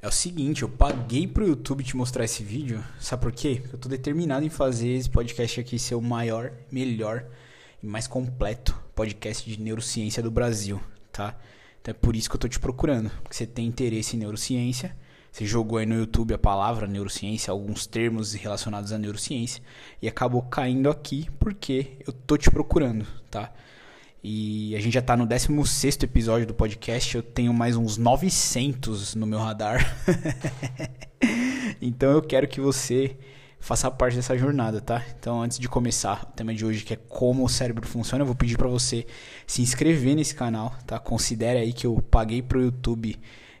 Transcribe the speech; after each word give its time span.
É 0.00 0.06
o 0.06 0.12
seguinte, 0.12 0.62
eu 0.62 0.68
paguei 0.68 1.26
pro 1.26 1.44
YouTube 1.44 1.82
te 1.82 1.96
mostrar 1.96 2.24
esse 2.24 2.40
vídeo. 2.44 2.84
Sabe 3.00 3.20
por 3.20 3.32
quê? 3.32 3.64
Eu 3.72 3.76
tô 3.76 3.88
determinado 3.88 4.46
em 4.46 4.48
fazer 4.48 4.90
esse 4.90 5.10
podcast 5.10 5.58
aqui 5.58 5.76
ser 5.76 5.96
o 5.96 6.00
maior, 6.00 6.52
melhor 6.70 7.26
e 7.82 7.86
mais 7.86 8.06
completo 8.06 8.80
podcast 8.94 9.50
de 9.50 9.60
neurociência 9.60 10.22
do 10.22 10.30
Brasil, 10.30 10.80
tá? 11.10 11.36
Então 11.82 11.90
é 11.90 11.94
por 11.94 12.14
isso 12.14 12.30
que 12.30 12.36
eu 12.36 12.40
tô 12.40 12.46
te 12.46 12.60
procurando. 12.60 13.10
Porque 13.24 13.34
você 13.34 13.44
tem 13.44 13.66
interesse 13.66 14.14
em 14.14 14.20
neurociência. 14.20 14.96
Você 15.32 15.44
jogou 15.44 15.78
aí 15.78 15.86
no 15.86 15.96
YouTube 15.96 16.32
a 16.32 16.38
palavra 16.38 16.86
neurociência, 16.86 17.50
alguns 17.50 17.84
termos 17.84 18.34
relacionados 18.34 18.92
à 18.92 18.98
neurociência. 18.98 19.60
E 20.00 20.06
acabou 20.06 20.42
caindo 20.42 20.88
aqui 20.88 21.28
porque 21.40 21.96
eu 22.06 22.12
tô 22.12 22.36
te 22.36 22.48
procurando, 22.52 23.04
tá? 23.28 23.52
E 24.22 24.74
a 24.74 24.80
gente 24.80 24.94
já 24.94 25.02
tá 25.02 25.16
no 25.16 25.26
16 25.26 25.98
episódio 26.02 26.46
do 26.46 26.52
podcast. 26.52 27.14
Eu 27.14 27.22
tenho 27.22 27.54
mais 27.54 27.76
uns 27.76 27.96
900 27.96 29.14
no 29.14 29.26
meu 29.26 29.38
radar. 29.38 29.96
então 31.80 32.10
eu 32.10 32.22
quero 32.22 32.48
que 32.48 32.60
você 32.60 33.16
faça 33.60 33.88
parte 33.90 34.16
dessa 34.16 34.36
jornada, 34.36 34.80
tá? 34.80 35.04
Então, 35.18 35.40
antes 35.40 35.58
de 35.58 35.68
começar 35.68 36.24
o 36.24 36.36
tema 36.36 36.52
de 36.52 36.64
hoje, 36.64 36.84
que 36.84 36.94
é 36.94 36.98
como 37.08 37.44
o 37.44 37.48
cérebro 37.48 37.86
funciona, 37.86 38.22
eu 38.22 38.26
vou 38.26 38.34
pedir 38.34 38.56
para 38.56 38.68
você 38.68 39.06
se 39.46 39.62
inscrever 39.62 40.16
nesse 40.16 40.34
canal, 40.34 40.74
tá? 40.84 40.98
Considere 40.98 41.60
aí 41.60 41.72
que 41.72 41.86
eu 41.86 42.02
paguei 42.10 42.42
pro 42.42 42.60
YouTube 42.60 43.16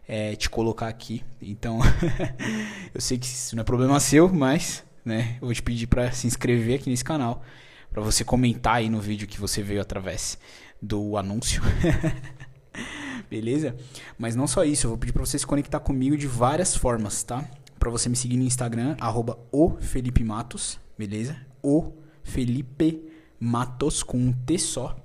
é, 0.08 0.34
te 0.34 0.50
colocar 0.50 0.88
aqui. 0.88 1.22
Então, 1.40 1.78
eu 2.92 3.00
sei 3.00 3.16
que 3.16 3.26
isso 3.26 3.54
não 3.54 3.60
é 3.60 3.64
problema 3.64 4.00
seu, 4.00 4.28
mas, 4.28 4.84
né? 5.04 5.36
Eu 5.40 5.46
vou 5.46 5.54
te 5.54 5.62
pedir 5.62 5.86
para 5.86 6.10
se 6.10 6.26
inscrever 6.26 6.80
aqui 6.80 6.90
nesse 6.90 7.04
canal 7.04 7.44
para 7.98 8.04
você 8.04 8.22
comentar 8.22 8.76
aí 8.76 8.88
no 8.88 9.00
vídeo 9.00 9.26
que 9.26 9.40
você 9.40 9.60
veio 9.60 9.80
através 9.80 10.38
do 10.80 11.16
anúncio. 11.16 11.60
Beleza? 13.28 13.74
Mas 14.16 14.36
não 14.36 14.46
só 14.46 14.64
isso, 14.64 14.86
eu 14.86 14.90
vou 14.90 14.98
pedir 14.98 15.12
para 15.12 15.26
você 15.26 15.36
se 15.36 15.44
conectar 15.46 15.80
comigo 15.80 16.16
de 16.16 16.28
várias 16.28 16.76
formas, 16.76 17.24
tá? 17.24 17.44
Para 17.76 17.90
você 17.90 18.08
me 18.08 18.14
seguir 18.14 18.36
no 18.36 18.44
Instagram, 18.44 18.96
arroba 19.00 19.36
o 19.50 19.76
Felipe 19.80 20.22
Matos, 20.22 20.78
beleza? 20.96 21.36
O 21.60 21.92
Felipe 22.22 23.02
Matos 23.40 24.04
com 24.04 24.16
um 24.16 24.32
T 24.32 24.58
só, 24.58 24.96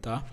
tá? 0.00 0.24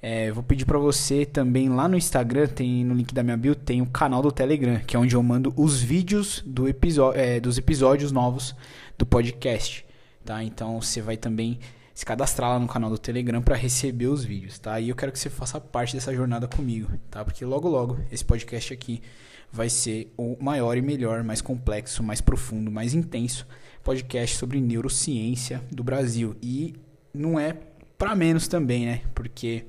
É, 0.00 0.30
vou 0.30 0.44
pedir 0.44 0.64
para 0.64 0.78
você 0.78 1.26
também 1.26 1.68
lá 1.68 1.88
no 1.88 1.96
Instagram, 1.96 2.46
tem 2.46 2.84
no 2.84 2.94
link 2.94 3.12
da 3.12 3.24
minha 3.24 3.36
bio, 3.36 3.56
tem 3.56 3.82
o 3.82 3.86
canal 3.86 4.22
do 4.22 4.30
Telegram, 4.30 4.78
que 4.86 4.94
é 4.94 4.98
onde 4.98 5.16
eu 5.16 5.22
mando 5.22 5.52
os 5.56 5.82
vídeos 5.82 6.44
do 6.46 6.68
episódio, 6.68 7.20
é, 7.20 7.40
dos 7.40 7.58
episódios 7.58 8.12
novos 8.12 8.54
do 8.96 9.04
podcast 9.04 9.89
tá? 10.30 10.44
Então 10.44 10.80
você 10.80 11.02
vai 11.02 11.16
também 11.16 11.58
se 11.92 12.06
cadastrar 12.06 12.50
lá 12.50 12.58
no 12.60 12.68
canal 12.68 12.88
do 12.88 12.96
Telegram 12.96 13.42
para 13.42 13.56
receber 13.56 14.06
os 14.06 14.22
vídeos, 14.24 14.60
tá? 14.60 14.78
E 14.78 14.88
eu 14.88 14.94
quero 14.94 15.10
que 15.10 15.18
você 15.18 15.28
faça 15.28 15.60
parte 15.60 15.92
dessa 15.92 16.14
jornada 16.14 16.46
comigo, 16.46 16.88
tá? 17.10 17.24
Porque 17.24 17.44
logo 17.44 17.68
logo 17.68 17.98
esse 18.12 18.24
podcast 18.24 18.72
aqui 18.72 19.02
vai 19.50 19.68
ser 19.68 20.12
o 20.16 20.36
maior 20.40 20.76
e 20.76 20.82
melhor, 20.82 21.24
mais 21.24 21.40
complexo, 21.42 22.00
mais 22.04 22.20
profundo, 22.20 22.70
mais 22.70 22.94
intenso 22.94 23.44
podcast 23.82 24.36
sobre 24.36 24.60
neurociência 24.60 25.60
do 25.68 25.82
Brasil. 25.82 26.36
E 26.40 26.74
não 27.12 27.40
é 27.40 27.56
para 27.98 28.14
menos 28.14 28.46
também, 28.46 28.86
né? 28.86 29.02
Porque 29.12 29.64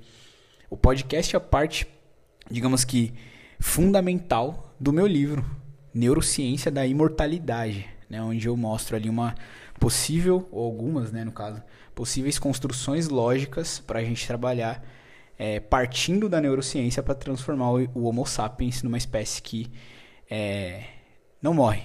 o 0.69 0.77
podcast 0.77 1.35
é 1.35 1.37
a 1.37 1.41
parte, 1.41 1.87
digamos 2.51 2.85
que 2.85 3.13
fundamental 3.59 4.75
do 4.79 4.93
meu 4.93 5.07
livro, 5.07 5.43
Neurociência 5.91 6.69
da 6.69 6.85
Imortalidade, 6.85 7.89
né? 8.07 8.21
Onde 8.21 8.47
eu 8.47 8.55
mostro 8.55 8.95
ali 8.95 9.09
uma 9.09 9.33
possível, 9.81 10.47
ou 10.51 10.63
algumas, 10.63 11.11
né, 11.11 11.25
no 11.25 11.31
caso, 11.31 11.59
possíveis 11.95 12.37
construções 12.37 13.09
lógicas 13.09 13.79
para 13.79 13.97
a 13.97 14.03
gente 14.03 14.27
trabalhar 14.27 14.85
é, 15.39 15.59
partindo 15.59 16.29
da 16.29 16.39
neurociência 16.39 17.01
para 17.01 17.15
transformar 17.15 17.71
o, 17.71 17.89
o, 17.95 18.03
Homo 18.03 18.23
sapiens 18.27 18.83
numa 18.83 18.97
espécie 18.99 19.41
que 19.41 19.71
é, 20.29 20.83
não 21.41 21.55
morre. 21.55 21.81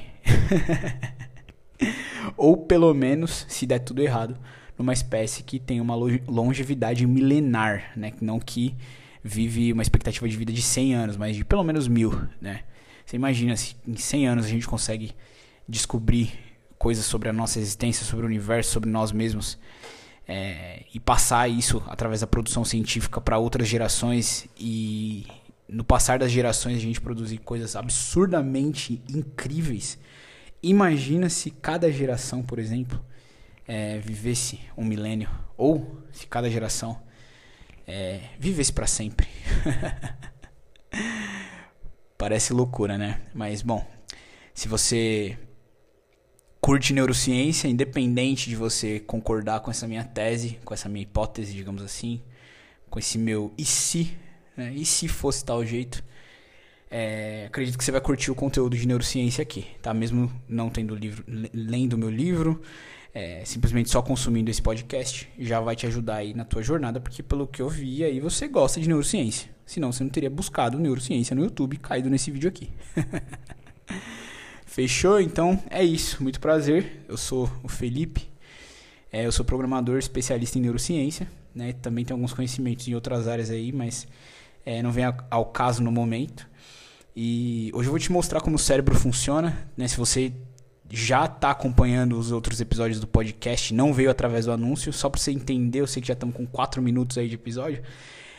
ou 2.36 2.58
pelo 2.58 2.92
menos, 2.92 3.46
se 3.48 3.66
der 3.66 3.78
tudo 3.78 4.02
errado, 4.02 4.38
numa 4.76 4.92
espécie 4.92 5.42
que 5.42 5.58
tem 5.58 5.80
uma 5.80 5.94
longevidade 5.94 7.06
milenar, 7.06 7.92
né? 7.96 8.12
Não 8.20 8.38
que 8.38 8.76
vive 9.24 9.72
uma 9.72 9.82
expectativa 9.82 10.28
de 10.28 10.36
vida 10.36 10.52
de 10.52 10.60
100 10.60 10.94
anos, 10.94 11.16
mas 11.16 11.34
de 11.34 11.46
pelo 11.46 11.64
menos 11.64 11.88
mil, 11.88 12.12
né? 12.42 12.60
Você 13.06 13.16
imagina 13.16 13.56
se 13.56 13.74
em 13.88 13.96
100 13.96 14.28
anos 14.28 14.44
a 14.44 14.48
gente 14.50 14.68
consegue 14.68 15.12
descobrir 15.66 16.38
coisas 16.78 17.04
sobre 17.04 17.28
a 17.28 17.32
nossa 17.32 17.58
existência, 17.58 18.04
sobre 18.04 18.24
o 18.24 18.28
universo, 18.28 18.72
sobre 18.72 18.90
nós 18.90 19.12
mesmos. 19.12 19.58
É, 20.28 20.84
e 20.92 20.98
passar 20.98 21.48
isso 21.48 21.80
através 21.86 22.20
da 22.20 22.26
produção 22.26 22.64
científica 22.64 23.20
para 23.20 23.38
outras 23.38 23.68
gerações 23.68 24.48
e 24.58 25.24
no 25.68 25.84
passar 25.84 26.18
das 26.18 26.32
gerações 26.32 26.76
a 26.76 26.80
gente 26.80 27.00
produzir 27.00 27.38
coisas 27.38 27.76
absurdamente 27.76 29.00
incríveis. 29.08 29.98
Imagina 30.62 31.28
se 31.28 31.50
cada 31.50 31.90
geração, 31.92 32.42
por 32.42 32.58
exemplo, 32.58 33.00
é, 33.68 33.98
vivesse 33.98 34.60
um 34.76 34.84
milênio 34.84 35.28
ou 35.56 36.02
se 36.12 36.26
cada 36.26 36.50
geração 36.50 37.00
é, 37.86 38.20
vivesse 38.38 38.72
para 38.72 38.86
sempre. 38.86 39.28
Parece 42.18 42.52
loucura, 42.52 42.96
né? 42.96 43.22
Mas 43.34 43.62
bom, 43.62 43.86
se 44.54 44.68
você 44.68 45.38
curte 46.66 46.92
neurociência, 46.92 47.68
independente 47.68 48.50
de 48.50 48.56
você 48.56 48.98
concordar 48.98 49.60
com 49.60 49.70
essa 49.70 49.86
minha 49.86 50.02
tese, 50.02 50.58
com 50.64 50.74
essa 50.74 50.88
minha 50.88 51.04
hipótese, 51.04 51.52
digamos 51.54 51.80
assim, 51.80 52.20
com 52.90 52.98
esse 52.98 53.16
meu 53.16 53.54
e 53.56 53.64
se, 53.64 54.16
né? 54.56 54.72
e 54.74 54.84
se 54.84 55.06
fosse 55.06 55.44
tal 55.44 55.64
jeito, 55.64 56.02
é, 56.90 57.44
acredito 57.46 57.78
que 57.78 57.84
você 57.84 57.92
vai 57.92 58.00
curtir 58.00 58.32
o 58.32 58.34
conteúdo 58.34 58.76
de 58.76 58.84
neurociência 58.84 59.42
aqui, 59.42 59.64
tá? 59.80 59.94
Mesmo 59.94 60.28
não 60.48 60.68
tendo 60.68 60.96
livro, 60.96 61.24
lendo 61.54 61.96
meu 61.96 62.10
livro, 62.10 62.60
é, 63.14 63.44
simplesmente 63.44 63.88
só 63.88 64.02
consumindo 64.02 64.50
esse 64.50 64.60
podcast, 64.60 65.28
já 65.38 65.60
vai 65.60 65.76
te 65.76 65.86
ajudar 65.86 66.16
aí 66.16 66.34
na 66.34 66.44
tua 66.44 66.64
jornada, 66.64 66.98
porque 66.98 67.22
pelo 67.22 67.46
que 67.46 67.62
eu 67.62 67.68
vi 67.68 68.02
aí 68.02 68.18
você 68.18 68.48
gosta 68.48 68.80
de 68.80 68.88
neurociência. 68.88 69.48
Senão 69.64 69.92
você 69.92 70.02
não 70.02 70.10
teria 70.10 70.28
buscado 70.28 70.80
neurociência 70.80 71.36
no 71.36 71.44
YouTube 71.44 71.74
e 71.74 71.78
caído 71.78 72.10
nesse 72.10 72.28
vídeo 72.32 72.48
aqui. 72.48 72.70
Fechou? 74.76 75.18
Então 75.18 75.58
é 75.70 75.82
isso. 75.82 76.22
Muito 76.22 76.38
prazer. 76.38 77.02
Eu 77.08 77.16
sou 77.16 77.50
o 77.62 77.68
Felipe. 77.68 78.28
É, 79.10 79.24
eu 79.24 79.32
sou 79.32 79.42
programador 79.42 79.96
especialista 79.96 80.58
em 80.58 80.60
neurociência. 80.60 81.26
Né? 81.54 81.72
Também 81.72 82.04
tenho 82.04 82.18
alguns 82.18 82.34
conhecimentos 82.34 82.86
em 82.86 82.94
outras 82.94 83.26
áreas 83.26 83.48
aí, 83.48 83.72
mas 83.72 84.06
é, 84.66 84.82
não 84.82 84.92
vem 84.92 85.06
ao 85.30 85.46
caso 85.46 85.82
no 85.82 85.90
momento. 85.90 86.46
E 87.16 87.70
hoje 87.72 87.88
eu 87.88 87.90
vou 87.90 87.98
te 87.98 88.12
mostrar 88.12 88.42
como 88.42 88.56
o 88.56 88.58
cérebro 88.58 88.94
funciona. 88.94 89.66
Né? 89.78 89.88
Se 89.88 89.96
você 89.96 90.30
já 90.90 91.24
está 91.24 91.52
acompanhando 91.52 92.18
os 92.18 92.30
outros 92.30 92.60
episódios 92.60 93.00
do 93.00 93.06
podcast, 93.06 93.72
não 93.72 93.94
veio 93.94 94.10
através 94.10 94.44
do 94.44 94.52
anúncio, 94.52 94.92
só 94.92 95.08
para 95.08 95.18
você 95.18 95.30
entender, 95.30 95.80
eu 95.80 95.86
sei 95.86 96.02
que 96.02 96.08
já 96.08 96.12
estamos 96.12 96.36
com 96.36 96.44
4 96.44 96.82
minutos 96.82 97.16
aí 97.16 97.30
de 97.30 97.34
episódio 97.36 97.82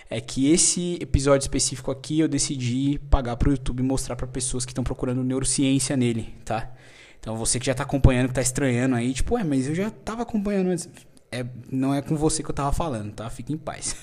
é 0.10 0.22
que 0.22 0.52
esse 0.52 0.98
episódio 1.02 1.44
específico 1.44 1.92
aqui 1.92 2.20
eu 2.20 2.28
decidi 2.28 3.00
pagar 3.10 3.36
para 3.36 3.50
o 3.50 3.52
YouTube 3.52 3.84
mostrar 3.84 4.16
para 4.16 4.28
pessoas 4.28 4.66
que 4.66 4.72
estão 4.72 4.84
procurando 4.84 5.24
neurociência 5.24 5.98
nele, 5.98 6.34
tá? 6.46 6.72
Então 7.20 7.36
você 7.36 7.60
que 7.60 7.66
já 7.66 7.74
está 7.74 7.84
acompanhando, 7.84 8.28
que 8.28 8.32
está 8.32 8.42
estranhando 8.42 8.96
aí, 8.96 9.14
tipo, 9.14 9.36
ué, 9.36 9.44
mas 9.44 9.68
eu 9.68 9.76
já 9.76 9.88
estava 9.88 10.22
acompanhando 10.22 10.70
antes. 10.70 10.90
É, 11.30 11.46
não 11.70 11.94
é 11.94 12.02
com 12.02 12.16
você 12.16 12.42
que 12.42 12.50
eu 12.50 12.54
estava 12.54 12.72
falando, 12.72 13.12
tá? 13.12 13.30
Fique 13.30 13.52
em 13.52 13.58
paz. 13.58 13.98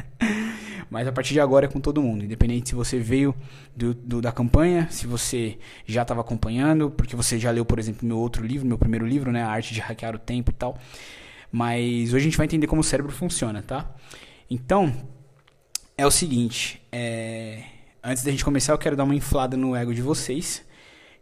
mas 0.90 1.06
a 1.06 1.12
partir 1.12 1.34
de 1.34 1.40
agora 1.40 1.66
é 1.66 1.68
com 1.68 1.80
todo 1.80 2.00
mundo, 2.00 2.24
independente 2.24 2.70
se 2.70 2.74
você 2.74 2.98
veio 2.98 3.34
do, 3.76 3.92
do 3.92 4.22
da 4.22 4.32
campanha, 4.32 4.88
se 4.90 5.06
você 5.06 5.58
já 5.84 6.00
estava 6.00 6.22
acompanhando, 6.22 6.90
porque 6.90 7.14
você 7.14 7.38
já 7.38 7.50
leu, 7.50 7.66
por 7.66 7.78
exemplo, 7.78 8.08
meu 8.08 8.18
outro 8.18 8.42
livro, 8.46 8.66
meu 8.66 8.78
primeiro 8.78 9.06
livro, 9.06 9.30
né? 9.30 9.42
A 9.42 9.50
Arte 9.50 9.74
de 9.74 9.80
Hackear 9.80 10.14
o 10.14 10.18
Tempo 10.18 10.50
e 10.50 10.54
tal. 10.54 10.78
Mas 11.52 12.08
hoje 12.08 12.16
a 12.16 12.20
gente 12.20 12.38
vai 12.38 12.46
entender 12.46 12.66
como 12.66 12.80
o 12.80 12.84
cérebro 12.84 13.12
funciona, 13.12 13.60
tá? 13.60 13.94
Então, 14.48 14.94
é 15.98 16.06
o 16.06 16.10
seguinte, 16.10 16.82
é... 16.92 17.64
antes 18.04 18.22
da 18.22 18.30
gente 18.30 18.44
começar, 18.44 18.72
eu 18.72 18.78
quero 18.78 18.96
dar 18.96 19.04
uma 19.04 19.14
inflada 19.14 19.56
no 19.56 19.74
ego 19.74 19.94
de 19.94 20.02
vocês, 20.02 20.64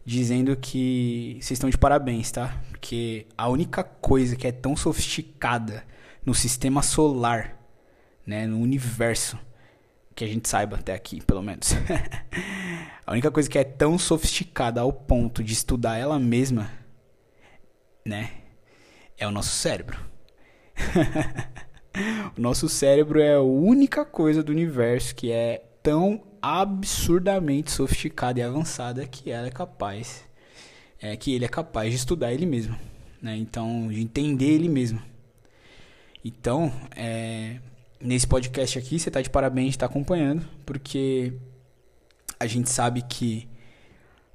dizendo 0.03 0.55
que 0.55 1.37
vocês 1.41 1.51
estão 1.51 1.69
de 1.69 1.77
parabéns, 1.77 2.31
tá? 2.31 2.61
Porque 2.69 3.25
a 3.37 3.47
única 3.47 3.83
coisa 3.83 4.35
que 4.35 4.45
é 4.45 4.51
tão 4.51 4.75
sofisticada 4.75 5.85
no 6.25 6.35
sistema 6.35 6.81
solar, 6.81 7.57
né, 8.25 8.45
no 8.45 8.59
universo, 8.59 9.39
que 10.13 10.23
a 10.23 10.27
gente 10.27 10.47
saiba 10.49 10.77
até 10.77 10.93
aqui, 10.93 11.21
pelo 11.23 11.41
menos. 11.41 11.71
a 13.05 13.11
única 13.11 13.31
coisa 13.31 13.49
que 13.49 13.57
é 13.57 13.63
tão 13.63 13.97
sofisticada 13.97 14.81
ao 14.81 14.91
ponto 14.91 15.43
de 15.43 15.53
estudar 15.53 15.97
ela 15.97 16.19
mesma, 16.19 16.69
né, 18.05 18.31
é 19.17 19.25
o 19.25 19.31
nosso 19.31 19.55
cérebro. 19.55 19.97
O 22.37 22.41
nosso 22.41 22.67
cérebro 22.67 23.21
é 23.21 23.35
a 23.35 23.41
única 23.41 24.05
coisa 24.05 24.43
do 24.43 24.51
universo 24.51 25.15
que 25.15 25.31
é 25.31 25.63
tão 25.81 26.23
absurdamente 26.41 27.71
sofisticada 27.71 28.39
e 28.39 28.43
avançada 28.43 29.05
que 29.07 29.31
ela 29.31 29.47
é 29.47 29.51
capaz, 29.51 30.23
é 31.01 31.15
que 31.15 31.33
ele 31.33 31.45
é 31.45 31.47
capaz 31.47 31.89
de 31.89 31.95
estudar 31.95 32.33
ele 32.33 32.45
mesmo, 32.45 32.75
né? 33.21 33.35
Então, 33.35 33.87
de 33.87 34.01
entender 34.01 34.45
ele 34.45 34.69
mesmo. 34.69 35.01
Então, 36.23 36.71
é, 36.95 37.57
nesse 37.99 38.27
podcast 38.27 38.77
aqui, 38.77 38.99
você 38.99 39.09
está 39.09 39.21
de 39.21 39.29
parabéns 39.29 39.69
de 39.69 39.75
estar 39.75 39.87
tá 39.87 39.91
acompanhando, 39.91 40.47
porque 40.65 41.33
a 42.39 42.45
gente 42.45 42.69
sabe 42.69 43.01
que 43.03 43.47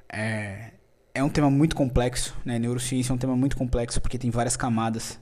é, 0.08 0.72
é 1.14 1.22
um 1.22 1.28
tema 1.28 1.50
muito 1.50 1.76
complexo, 1.76 2.36
né? 2.44 2.58
Neurociência 2.58 3.12
é 3.12 3.14
um 3.14 3.18
tema 3.18 3.36
muito 3.36 3.56
complexo 3.56 4.00
porque 4.00 4.18
tem 4.18 4.30
várias 4.30 4.56
camadas. 4.56 5.20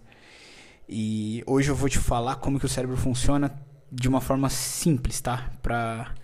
E 0.89 1.43
hoje 1.47 1.71
eu 1.71 1.75
vou 1.75 1.89
te 1.89 1.99
falar 1.99 2.37
como 2.37 2.59
que 2.59 2.65
o 2.65 2.69
cérebro 2.69 2.97
funciona 2.97 3.55
de 3.93 4.09
uma 4.09 4.23
forma 4.23 4.49
simples, 4.49 5.21
tá? 5.21 5.53
Pra 5.63 6.15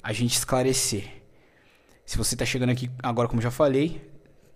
a 0.00 0.12
gente 0.12 0.32
esclarecer. 0.32 1.10
Se 2.06 2.16
você 2.16 2.36
está 2.36 2.44
chegando 2.44 2.70
aqui 2.70 2.88
agora, 3.02 3.28
como 3.28 3.42
já 3.42 3.50
falei, 3.50 4.08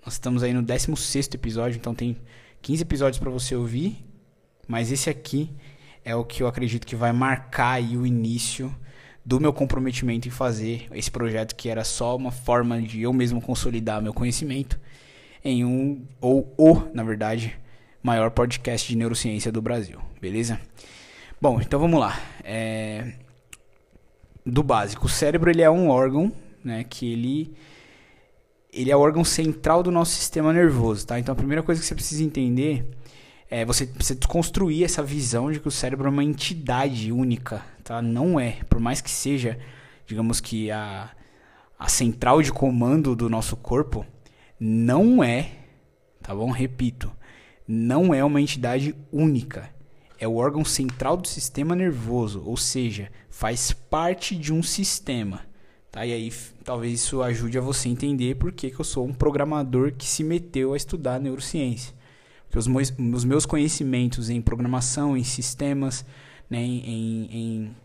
nós 0.04 0.14
estamos 0.14 0.44
aí 0.44 0.52
no 0.52 0.62
16 0.62 1.30
episódio, 1.34 1.76
então 1.76 1.94
tem 1.94 2.16
15 2.62 2.82
episódios 2.82 3.18
para 3.18 3.30
você 3.30 3.56
ouvir, 3.56 4.04
mas 4.68 4.92
esse 4.92 5.10
aqui 5.10 5.50
é 6.04 6.14
o 6.14 6.24
que 6.24 6.42
eu 6.42 6.46
acredito 6.46 6.86
que 6.86 6.94
vai 6.94 7.12
marcar 7.12 7.82
o 7.82 8.06
início 8.06 8.74
do 9.24 9.40
meu 9.40 9.52
comprometimento 9.52 10.28
em 10.28 10.30
fazer 10.30 10.86
esse 10.92 11.10
projeto 11.10 11.56
que 11.56 11.68
era 11.68 11.82
só 11.82 12.14
uma 12.16 12.30
forma 12.30 12.80
de 12.80 13.02
eu 13.02 13.12
mesmo 13.12 13.40
consolidar 13.40 14.00
meu 14.00 14.14
conhecimento 14.14 14.78
em 15.42 15.64
um 15.64 16.06
ou 16.20 16.54
o, 16.56 16.82
na 16.94 17.02
verdade, 17.02 17.58
maior 18.04 18.30
podcast 18.30 18.86
de 18.86 18.96
neurociência 18.98 19.50
do 19.50 19.62
Brasil, 19.62 19.98
beleza? 20.20 20.60
Bom, 21.40 21.58
então 21.58 21.80
vamos 21.80 21.98
lá. 21.98 22.20
É... 22.44 23.14
Do 24.44 24.62
básico, 24.62 25.06
o 25.06 25.08
cérebro 25.08 25.50
ele 25.50 25.62
é 25.62 25.70
um 25.70 25.88
órgão, 25.88 26.30
né, 26.62 26.84
que 26.84 27.10
ele 27.10 27.54
ele 28.70 28.90
é 28.90 28.96
o 28.96 29.00
órgão 29.00 29.24
central 29.24 29.82
do 29.82 29.90
nosso 29.90 30.12
sistema 30.12 30.52
nervoso, 30.52 31.06
tá? 31.06 31.18
Então 31.18 31.32
a 31.32 31.36
primeira 31.36 31.62
coisa 31.62 31.80
que 31.80 31.86
você 31.86 31.94
precisa 31.94 32.22
entender 32.22 32.84
é 33.48 33.64
você 33.64 33.86
precisa 33.86 34.18
desconstruir 34.18 34.84
essa 34.84 35.02
visão 35.02 35.50
de 35.50 35.58
que 35.58 35.68
o 35.68 35.70
cérebro 35.70 36.08
é 36.08 36.10
uma 36.10 36.24
entidade 36.24 37.10
única, 37.10 37.62
tá? 37.82 38.02
Não 38.02 38.38
é, 38.38 38.58
por 38.68 38.80
mais 38.80 39.00
que 39.00 39.10
seja, 39.10 39.58
digamos 40.06 40.40
que 40.42 40.70
a, 40.70 41.10
a 41.78 41.88
central 41.88 42.42
de 42.42 42.52
comando 42.52 43.16
do 43.16 43.30
nosso 43.30 43.56
corpo, 43.56 44.04
não 44.60 45.24
é, 45.24 45.52
tá 46.20 46.34
bom? 46.34 46.50
Repito, 46.50 47.10
não 47.66 48.14
é 48.14 48.24
uma 48.24 48.40
entidade 48.40 48.94
única. 49.12 49.70
É 50.18 50.28
o 50.28 50.36
órgão 50.36 50.64
central 50.64 51.16
do 51.16 51.26
sistema 51.26 51.74
nervoso, 51.74 52.42
ou 52.44 52.56
seja, 52.56 53.10
faz 53.28 53.72
parte 53.72 54.36
de 54.36 54.52
um 54.52 54.62
sistema. 54.62 55.40
Tá? 55.90 56.06
E 56.06 56.12
aí 56.12 56.32
talvez 56.64 56.92
isso 56.94 57.22
ajude 57.22 57.58
a 57.58 57.60
você 57.60 57.88
entender 57.88 58.36
por 58.36 58.52
que, 58.52 58.70
que 58.70 58.80
eu 58.80 58.84
sou 58.84 59.06
um 59.06 59.12
programador 59.12 59.92
que 59.92 60.06
se 60.06 60.24
meteu 60.24 60.72
a 60.72 60.76
estudar 60.76 61.20
neurociência. 61.20 61.94
Porque 62.44 62.58
os 62.58 62.66
meus, 62.66 62.92
os 63.12 63.24
meus 63.24 63.46
conhecimentos 63.46 64.30
em 64.30 64.40
programação, 64.40 65.16
em 65.16 65.24
sistemas, 65.24 66.04
né, 66.48 66.60
em, 66.60 67.28
em 67.30 67.76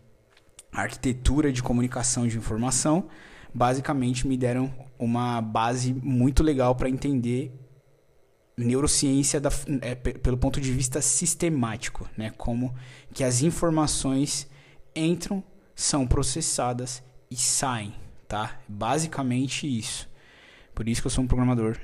arquitetura 0.72 1.52
de 1.52 1.62
comunicação 1.62 2.26
de 2.26 2.36
informação, 2.36 3.08
basicamente 3.52 4.26
me 4.26 4.36
deram 4.36 4.72
uma 4.98 5.40
base 5.40 5.92
muito 5.92 6.42
legal 6.42 6.74
para 6.74 6.88
entender 6.88 7.52
neurociência 8.64 9.40
da, 9.40 9.50
é, 9.80 9.94
pelo 9.94 10.36
ponto 10.36 10.60
de 10.60 10.72
vista 10.72 11.00
sistemático, 11.00 12.08
né? 12.16 12.32
Como 12.36 12.74
que 13.12 13.24
as 13.24 13.42
informações 13.42 14.48
entram, 14.94 15.42
são 15.74 16.06
processadas 16.06 17.02
e 17.30 17.36
saem, 17.36 17.94
tá? 18.28 18.60
Basicamente 18.68 19.66
isso. 19.66 20.08
Por 20.74 20.88
isso 20.88 21.00
que 21.00 21.06
eu 21.06 21.10
sou 21.10 21.24
um 21.24 21.26
programador 21.26 21.78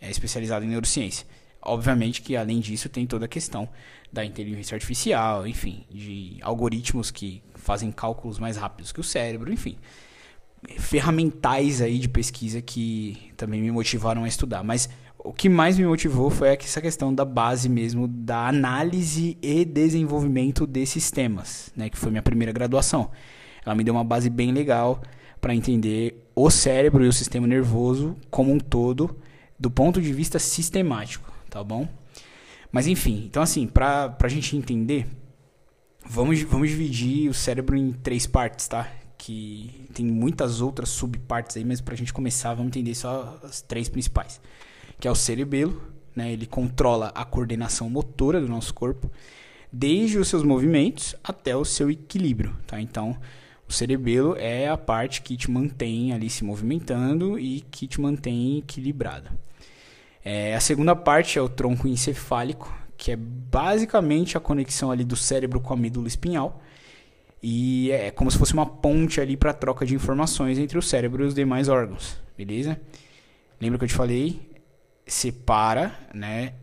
é, 0.00 0.10
especializado 0.10 0.64
em 0.64 0.68
neurociência. 0.68 1.26
Obviamente 1.60 2.22
que 2.22 2.36
além 2.36 2.58
disso 2.58 2.88
tem 2.88 3.06
toda 3.06 3.26
a 3.26 3.28
questão 3.28 3.68
da 4.12 4.24
inteligência 4.24 4.74
artificial, 4.74 5.46
enfim, 5.46 5.86
de 5.88 6.38
algoritmos 6.42 7.10
que 7.10 7.42
fazem 7.54 7.92
cálculos 7.92 8.38
mais 8.38 8.56
rápidos 8.56 8.90
que 8.90 9.00
o 9.00 9.04
cérebro, 9.04 9.52
enfim, 9.52 9.78
ferramentais 10.78 11.80
aí 11.80 11.98
de 11.98 12.08
pesquisa 12.08 12.60
que 12.60 13.32
também 13.36 13.60
me 13.60 13.70
motivaram 13.70 14.24
a 14.24 14.28
estudar. 14.28 14.62
Mas 14.62 14.88
o 15.24 15.32
que 15.32 15.48
mais 15.48 15.78
me 15.78 15.86
motivou 15.86 16.30
foi 16.30 16.48
essa 16.48 16.80
questão 16.80 17.14
da 17.14 17.24
base 17.24 17.68
mesmo 17.68 18.08
da 18.08 18.48
análise 18.48 19.38
e 19.40 19.64
desenvolvimento 19.64 20.66
de 20.66 20.84
sistemas, 20.84 21.72
né, 21.76 21.88
que 21.88 21.96
foi 21.96 22.10
minha 22.10 22.22
primeira 22.22 22.52
graduação. 22.52 23.10
Ela 23.64 23.74
me 23.76 23.84
deu 23.84 23.94
uma 23.94 24.02
base 24.02 24.28
bem 24.28 24.50
legal 24.50 25.00
para 25.40 25.54
entender 25.54 26.28
o 26.34 26.50
cérebro 26.50 27.04
e 27.04 27.08
o 27.08 27.12
sistema 27.12 27.46
nervoso 27.46 28.16
como 28.30 28.52
um 28.52 28.58
todo, 28.58 29.16
do 29.58 29.70
ponto 29.70 30.02
de 30.02 30.12
vista 30.12 30.40
sistemático, 30.40 31.32
tá 31.48 31.62
bom? 31.62 31.88
Mas 32.72 32.88
enfim, 32.88 33.22
então 33.24 33.42
assim, 33.42 33.68
para 33.68 34.16
a 34.20 34.28
gente 34.28 34.56
entender, 34.56 35.06
vamos, 36.04 36.42
vamos 36.42 36.68
dividir 36.68 37.30
o 37.30 37.34
cérebro 37.34 37.76
em 37.76 37.92
três 37.92 38.26
partes, 38.26 38.66
tá? 38.66 38.90
Que 39.16 39.86
tem 39.94 40.04
muitas 40.04 40.60
outras 40.60 40.88
subpartes 40.88 41.56
aí, 41.56 41.64
mas 41.64 41.80
para 41.80 41.94
a 41.94 41.96
gente 41.96 42.12
começar, 42.12 42.54
vamos 42.54 42.70
entender 42.70 42.94
só 42.96 43.38
as 43.44 43.60
três 43.60 43.88
principais. 43.88 44.40
Que 45.02 45.08
é 45.08 45.10
o 45.10 45.16
cerebelo, 45.16 45.82
né? 46.14 46.32
Ele 46.32 46.46
controla 46.46 47.10
a 47.12 47.24
coordenação 47.24 47.90
motora 47.90 48.40
do 48.40 48.46
nosso 48.46 48.72
corpo, 48.72 49.10
desde 49.72 50.16
os 50.16 50.28
seus 50.28 50.44
movimentos 50.44 51.16
até 51.24 51.56
o 51.56 51.64
seu 51.64 51.90
equilíbrio, 51.90 52.56
tá? 52.68 52.80
Então, 52.80 53.18
o 53.68 53.72
cerebelo 53.72 54.36
é 54.38 54.68
a 54.68 54.76
parte 54.76 55.20
que 55.20 55.36
te 55.36 55.50
mantém 55.50 56.12
ali 56.12 56.30
se 56.30 56.44
movimentando 56.44 57.36
e 57.36 57.62
que 57.62 57.88
te 57.88 58.00
mantém 58.00 58.58
equilibrado. 58.58 59.28
É, 60.24 60.54
a 60.54 60.60
segunda 60.60 60.94
parte 60.94 61.36
é 61.36 61.42
o 61.42 61.48
tronco 61.48 61.88
encefálico, 61.88 62.72
que 62.96 63.10
é 63.10 63.16
basicamente 63.16 64.36
a 64.36 64.40
conexão 64.40 64.92
ali 64.92 65.02
do 65.02 65.16
cérebro 65.16 65.58
com 65.58 65.74
a 65.74 65.76
medula 65.76 66.06
espinhal. 66.06 66.62
E 67.42 67.90
é 67.90 68.12
como 68.12 68.30
se 68.30 68.38
fosse 68.38 68.54
uma 68.54 68.66
ponte 68.66 69.20
ali 69.20 69.36
para 69.36 69.52
troca 69.52 69.84
de 69.84 69.96
informações 69.96 70.60
entre 70.60 70.78
o 70.78 70.82
cérebro 70.82 71.24
e 71.24 71.26
os 71.26 71.34
demais 71.34 71.68
órgãos, 71.68 72.16
beleza? 72.38 72.80
Lembra 73.60 73.80
que 73.80 73.84
eu 73.84 73.88
te 73.88 73.94
falei? 73.94 74.51
Separa, 75.06 75.98
né, 76.14 76.54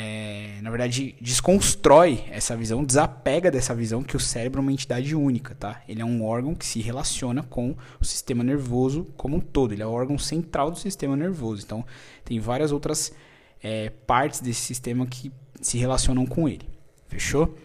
é, 0.00 0.60
na 0.62 0.70
verdade, 0.70 1.16
desconstrói 1.20 2.24
essa 2.30 2.56
visão, 2.56 2.84
desapega 2.84 3.50
dessa 3.50 3.74
visão 3.74 4.00
que 4.00 4.16
o 4.16 4.20
cérebro 4.20 4.60
é 4.60 4.62
uma 4.62 4.72
entidade 4.72 5.12
única, 5.16 5.56
tá? 5.56 5.82
Ele 5.88 6.00
é 6.00 6.04
um 6.04 6.24
órgão 6.24 6.54
que 6.54 6.64
se 6.64 6.80
relaciona 6.80 7.42
com 7.42 7.74
o 8.00 8.04
sistema 8.04 8.44
nervoso 8.44 9.08
como 9.16 9.38
um 9.38 9.40
todo. 9.40 9.72
Ele 9.72 9.82
é 9.82 9.86
o 9.86 9.90
órgão 9.90 10.16
central 10.16 10.70
do 10.70 10.78
sistema 10.78 11.16
nervoso. 11.16 11.64
Então, 11.64 11.84
tem 12.24 12.38
várias 12.38 12.70
outras 12.70 13.12
é, 13.60 13.90
partes 14.06 14.38
desse 14.38 14.60
sistema 14.60 15.04
que 15.04 15.32
se 15.60 15.78
relacionam 15.78 16.24
com 16.26 16.48
ele. 16.48 16.68
Fechou? 17.08 17.56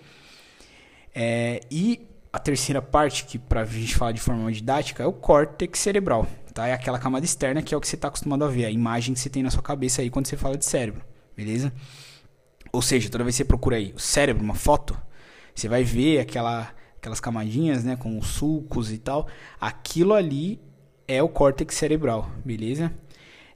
É, 1.13 1.61
e 1.69 2.07
a 2.31 2.39
terceira 2.39 2.81
parte, 2.81 3.25
que 3.25 3.37
para 3.37 3.61
a 3.61 3.65
gente 3.65 3.95
falar 3.95 4.11
de 4.11 4.21
forma 4.21 4.51
didática, 4.51 5.03
é 5.03 5.05
o 5.05 5.13
córtex 5.13 5.77
cerebral. 5.77 6.27
Tá? 6.53 6.67
É 6.67 6.73
aquela 6.73 6.99
camada 6.99 7.25
externa 7.25 7.61
que 7.61 7.73
é 7.73 7.77
o 7.77 7.81
que 7.81 7.87
você 7.87 7.95
está 7.95 8.09
acostumado 8.09 8.43
a 8.45 8.47
ver, 8.47 8.65
a 8.65 8.71
imagem 8.71 9.13
que 9.13 9.19
você 9.19 9.29
tem 9.29 9.41
na 9.41 9.49
sua 9.49 9.63
cabeça 9.63 10.01
aí 10.01 10.09
quando 10.09 10.27
você 10.27 10.37
fala 10.37 10.55
de 10.55 10.65
cérebro. 10.65 11.01
Beleza? 11.35 11.73
Ou 12.71 12.81
seja, 12.81 13.09
toda 13.09 13.23
vez 13.23 13.35
que 13.35 13.37
você 13.37 13.45
procura 13.45 13.77
aí 13.77 13.91
o 13.95 13.99
cérebro, 13.99 14.43
uma 14.43 14.53
foto, 14.53 14.97
você 15.53 15.67
vai 15.67 15.83
ver 15.83 16.19
aquela, 16.19 16.73
aquelas 16.97 17.19
camadinhas, 17.19 17.83
né, 17.83 17.95
com 17.95 18.17
os 18.17 18.27
sulcos 18.27 18.91
e 18.91 18.97
tal. 18.97 19.27
Aquilo 19.59 20.13
ali 20.13 20.59
é 21.07 21.21
o 21.23 21.29
córtex 21.29 21.75
cerebral, 21.75 22.29
beleza? 22.45 22.93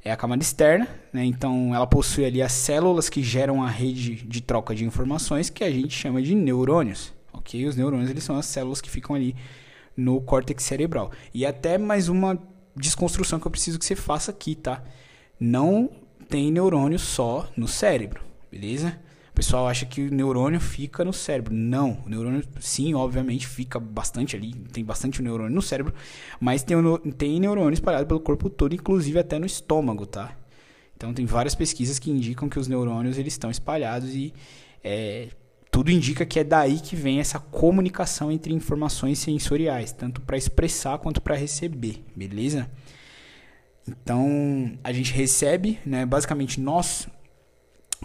É 0.04 0.12
a 0.12 0.18
camada 0.18 0.42
externa, 0.42 0.88
né? 1.12 1.26
Então 1.26 1.76
ela 1.76 1.86
possui 1.86 2.26
ali 2.26 2.42
as 2.42 2.52
células 2.52 3.10
que 3.10 3.22
geram 3.22 3.62
a 3.64 3.70
rede 3.70 4.16
de 4.16 4.42
troca 4.42 4.74
de 4.74 4.86
informações 4.86 5.50
que 5.50 5.64
a 5.64 5.72
gente 5.72 5.94
chama 5.94 6.22
de 6.22 6.34
neurônios, 6.34 7.14
ok? 7.34 7.66
Os 7.66 7.76
neurônios 7.76 8.10
eles 8.10 8.24
são 8.24 8.38
as 8.38 8.46
células 8.46 8.80
que 8.80 8.90
ficam 8.90 9.16
ali 9.16 9.36
no 9.96 10.22
córtex 10.22 10.64
cerebral. 10.64 11.12
E 11.34 11.46
até 11.46 11.78
mais 11.78 12.08
uma 12.08 12.40
desconstrução 12.80 13.40
que 13.40 13.48
eu 13.48 13.52
preciso 13.52 13.80
que 13.80 13.86
você 13.86 13.96
faça 13.96 14.32
aqui, 14.32 14.56
tá? 14.56 14.84
Não 15.40 15.90
tem 16.30 16.52
neurônio 16.52 17.00
só 17.00 17.50
no 17.56 17.68
cérebro, 17.68 18.22
beleza? 18.52 19.00
pessoal 19.38 19.68
acha 19.68 19.86
que 19.86 20.02
o 20.02 20.12
neurônio 20.12 20.60
fica 20.60 21.06
no 21.06 21.14
cérebro. 21.14 21.54
Não, 21.54 22.02
o 22.04 22.10
neurônio, 22.10 22.44
sim, 22.60 22.96
obviamente, 22.96 23.46
fica 23.46 23.80
bastante 23.80 24.36
ali, 24.36 24.52
tem 24.74 24.84
bastante 24.84 25.22
neurônio 25.22 25.54
no 25.54 25.62
cérebro, 25.62 25.94
mas 26.40 26.64
tem, 26.64 26.76
tem 27.16 27.40
neurônio 27.40 27.76
espalhado 27.76 28.08
pelo 28.08 28.20
corpo 28.20 28.50
todo, 28.50 28.74
inclusive 28.74 29.20
até 29.20 29.38
no 29.38 29.46
estômago, 29.46 30.08
tá? 30.08 30.36
Então 30.96 31.14
tem 31.14 31.28
várias 31.28 31.54
pesquisas 31.54 32.00
que 32.00 32.10
indicam 32.10 32.50
que 32.50 32.58
os 32.58 32.68
neurônios 32.68 33.20
eles 33.20 33.34
estão 33.34 33.52
espalhados 33.52 34.16
e 34.16 34.34
é, 34.84 35.30
tudo 35.78 35.92
indica 35.92 36.26
que 36.26 36.40
é 36.40 36.44
daí 36.44 36.80
que 36.80 36.96
vem 36.96 37.20
essa 37.20 37.38
comunicação 37.38 38.32
entre 38.32 38.52
informações 38.52 39.20
sensoriais, 39.20 39.92
tanto 39.92 40.22
para 40.22 40.36
expressar 40.36 40.98
quanto 40.98 41.22
para 41.22 41.36
receber, 41.36 42.04
beleza? 42.16 42.68
Então 43.88 44.76
a 44.84 44.92
gente 44.92 45.14
recebe, 45.14 45.78
né? 45.86 46.04
Basicamente 46.04 46.60
nós 46.60 47.08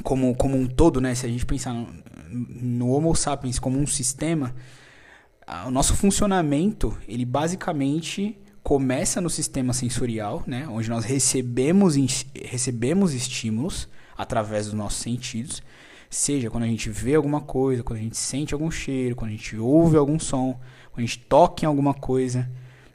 como, 0.02 0.37
como 0.37 0.55
um 0.55 0.67
todo, 0.67 1.00
né? 1.00 1.14
Se 1.14 1.25
a 1.25 1.31
gente 1.31 1.47
pensar 1.47 1.73
no, 1.73 1.88
no 2.29 2.91
Homo 2.91 3.14
sapiens 3.17 3.59
como 3.59 3.79
um 3.79 3.87
sistema, 3.87 4.55
o 5.67 5.71
nosso 5.71 5.97
funcionamento, 5.97 6.95
ele 7.09 7.25
basicamente 7.25 8.38
começa 8.62 9.19
no 9.19 9.31
sistema 9.31 9.73
sensorial, 9.73 10.45
né? 10.47 10.69
Onde 10.69 10.91
nós 10.91 11.07
recebemos, 11.07 11.97
recebemos 12.35 13.14
estímulos 13.14 13.88
através 14.14 14.67
dos 14.67 14.75
nossos 14.75 15.00
sentidos. 15.00 15.62
Seja 16.12 16.50
quando 16.50 16.64
a 16.64 16.66
gente 16.66 16.90
vê 16.90 17.14
alguma 17.14 17.40
coisa, 17.40 17.83
quando 17.83 17.99
a 17.99 18.02
gente 18.02 18.19
sente 18.19 18.52
algum 18.52 18.71
cheiro, 18.71 19.16
quando 19.16 19.31
a 19.31 19.33
gente 19.33 19.57
ouve 19.57 19.97
algum 19.97 20.19
som, 20.19 20.61
quando 20.90 20.99
a 20.99 21.07
gente 21.07 21.21
toca 21.21 21.64
em 21.64 21.66
alguma 21.66 21.95
coisa, 21.95 22.50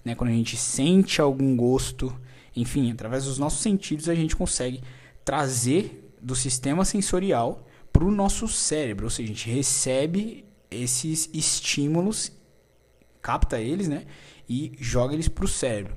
né? 0.06 0.14
quando 0.14 0.30
a 0.30 0.34
gente 0.34 0.56
sente 0.56 1.20
algum 1.20 1.58
gosto, 1.58 2.14
Enfim, 2.56 2.92
através 2.92 3.26
dos 3.26 3.40
nossos 3.40 3.62
sentidos 3.62 4.08
a 4.08 4.14
gente 4.14 4.36
consegue 4.36 4.84
trazer 5.26 6.14
do 6.22 6.36
sistema 6.36 6.86
sensorial 6.86 7.66
para 7.92 8.06
o 8.06 8.12
nosso 8.12 8.48
cérebro, 8.48 9.06
ou 9.06 9.10
seja, 9.10 9.32
a 9.32 9.34
gente 9.34 9.50
recebe 9.50 10.46
esses 10.70 11.28
estímulos, 11.34 12.32
capta 13.20 13.60
eles, 13.60 13.88
né, 13.88 14.06
e 14.48 14.74
joga 14.80 15.16
eles 15.16 15.28
para 15.28 15.44
o 15.44 15.48
cérebro. 15.48 15.96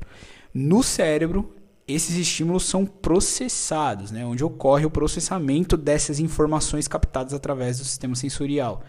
No 0.55 0.83
cérebro, 0.83 1.55
esses 1.93 2.17
estímulos 2.17 2.65
são 2.65 2.85
processados, 2.87 4.11
né, 4.11 4.25
onde 4.25 4.45
ocorre 4.45 4.85
o 4.85 4.91
processamento 4.91 5.77
dessas 5.77 6.19
informações 6.19 6.89
captadas 6.89 7.35
através 7.35 7.79
do 7.79 7.85
sistema 7.85 8.15
sensorial. 8.15 8.83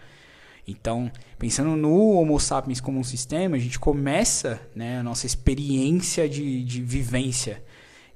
Então, 0.66 1.10
pensando 1.38 1.76
no 1.76 1.92
Homo 1.92 2.38
sapiens 2.38 2.80
como 2.80 3.00
um 3.00 3.04
sistema, 3.04 3.56
a 3.56 3.58
gente 3.58 3.78
começa 3.78 4.60
né, 4.74 5.00
a 5.00 5.02
nossa 5.02 5.26
experiência 5.26 6.28
de, 6.28 6.62
de 6.62 6.80
vivência 6.80 7.62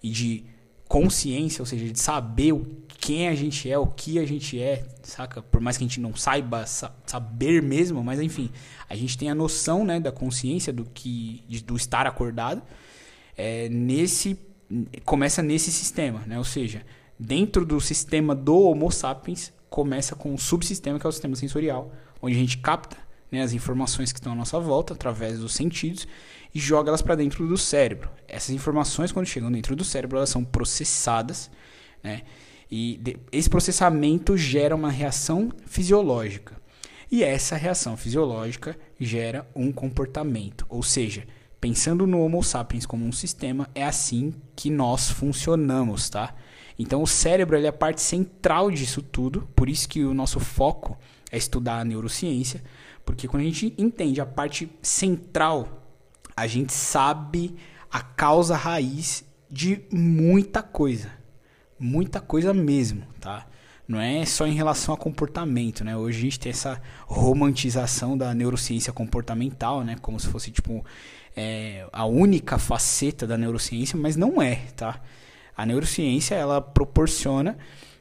e 0.03 0.11
de 0.11 0.45
consciência, 0.89 1.61
ou 1.61 1.67
seja, 1.67 1.93
de 1.93 1.99
saber 1.99 2.55
quem 2.99 3.29
a 3.29 3.35
gente 3.35 3.71
é, 3.71 3.77
o 3.77 3.87
que 3.87 4.19
a 4.19 4.27
gente 4.27 4.61
é, 4.61 4.85
saca? 5.03 5.43
Por 5.43 5.61
mais 5.61 5.77
que 5.77 5.85
a 5.85 5.87
gente 5.87 6.01
não 6.01 6.15
saiba 6.15 6.67
sa 6.67 6.95
saber 7.05 7.63
mesmo, 7.63 8.03
mas 8.03 8.21
enfim, 8.21 8.51
a 8.89 8.95
gente 8.95 9.19
tem 9.19 9.29
a 9.29 9.35
noção 9.35 9.85
né, 9.85 9.99
da 9.99 10.13
consciência, 10.13 10.73
do 10.73 10.85
que 10.85 11.43
de, 11.49 11.63
do 11.63 11.77
estar 11.77 12.07
acordado. 12.07 12.63
É, 13.37 13.69
nesse 13.69 14.39
começa 15.05 15.43
nesse 15.43 15.71
sistema, 15.71 16.23
né? 16.27 16.39
Ou 16.39 16.45
seja, 16.45 16.83
dentro 17.19 17.65
do 17.65 17.81
sistema 17.81 18.35
do 18.35 18.59
Homo 18.59 18.91
sapiens 18.91 19.53
começa 19.69 20.15
com 20.15 20.33
um 20.33 20.39
subsistema 20.39 20.99
que 20.99 21.07
é 21.07 21.09
o 21.09 21.13
sistema 21.13 21.37
sensorial, 21.37 21.93
onde 22.21 22.35
a 22.35 22.39
gente 22.39 22.59
capta 22.59 22.97
né, 23.31 23.43
as 23.43 23.53
informações 23.53 24.13
que 24.13 24.19
estão 24.19 24.33
à 24.33 24.35
nossa 24.35 24.59
volta 24.59 24.95
através 24.95 25.39
dos 25.39 25.55
sentidos 25.55 26.07
e 26.55 26.59
joga 26.59 26.91
elas 26.91 27.03
para 27.03 27.15
dentro 27.15 27.47
do 27.47 27.57
cérebro. 27.57 28.11
Essas 28.27 28.51
informações, 28.51 29.13
quando 29.13 29.27
chegam 29.27 29.51
dentro 29.51 29.77
do 29.77 29.85
cérebro, 29.85 30.17
elas 30.17 30.31
são 30.31 30.45
processadas, 30.45 31.51
né? 32.03 32.23
E 32.71 33.01
esse 33.31 33.49
processamento 33.49 34.37
gera 34.37 34.75
uma 34.75 34.91
reação 34.91 35.53
fisiológica. 35.67 36.57
E 37.11 37.23
essa 37.23 37.57
reação 37.57 37.97
fisiológica 37.97 38.77
gera 38.99 39.49
um 39.55 39.71
comportamento. 39.71 40.67
Ou 40.69 40.83
seja, 40.83 41.25
pensando 41.61 42.07
no 42.07 42.21
Homo 42.21 42.43
sapiens 42.43 42.87
como 42.87 43.05
um 43.05 43.13
sistema, 43.13 43.69
é 43.75 43.85
assim 43.85 44.35
que 44.55 44.71
nós 44.71 45.11
funcionamos, 45.11 46.09
tá? 46.09 46.35
Então 46.79 47.03
o 47.03 47.07
cérebro 47.07 47.59
é 47.59 47.67
a 47.67 47.73
parte 47.73 48.03
central 48.03 48.71
disso 48.71 49.01
tudo, 49.01 49.49
por 49.57 49.69
isso 49.69 49.89
que 49.89 50.05
o 50.05 50.15
nosso 50.15 50.39
foco 50.39 50.99
é 51.31 51.39
estudar 51.39 51.81
a 51.81 51.85
neurociência, 51.85 52.63
porque 53.05 53.27
quando 53.27 53.43
a 53.43 53.47
gente 53.47 53.75
entende 53.79 54.21
a 54.21 54.27
parte 54.27 54.71
central, 54.83 55.83
a 56.37 56.47
gente 56.47 56.73
sabe 56.73 57.57
a 57.91 58.03
causa 58.03 58.57
raiz 58.57 59.25
de 59.51 59.81
muita 59.91 60.63
coisa. 60.63 61.11
Muita 61.79 62.21
coisa 62.21 62.53
mesmo, 62.53 63.05
tá? 63.21 63.47
Não 63.89 64.01
é 64.01 64.25
só 64.27 64.47
em 64.47 64.55
relação 64.55 64.93
a 64.93 64.99
comportamento, 64.99 65.85
né? 65.85 65.97
Hoje 65.97 66.19
a 66.19 66.21
gente 66.23 66.41
tem 66.41 66.51
essa 66.51 66.83
romantização 67.07 68.19
da 68.19 68.35
neurociência 68.35 68.93
comportamental, 68.93 69.85
né? 69.85 69.97
Como 70.03 70.19
se 70.19 70.27
fosse, 70.27 70.51
tipo, 70.51 70.85
é, 71.37 71.87
a 71.93 72.07
única 72.07 72.59
faceta 72.59 73.27
da 73.27 73.37
neurociência, 73.37 73.99
mas 73.99 74.17
não 74.17 74.41
é, 74.41 74.57
tá? 74.75 75.03
A 75.55 75.67
neurociência, 75.67 76.35
ela 76.35 76.61
proporciona 76.61 77.59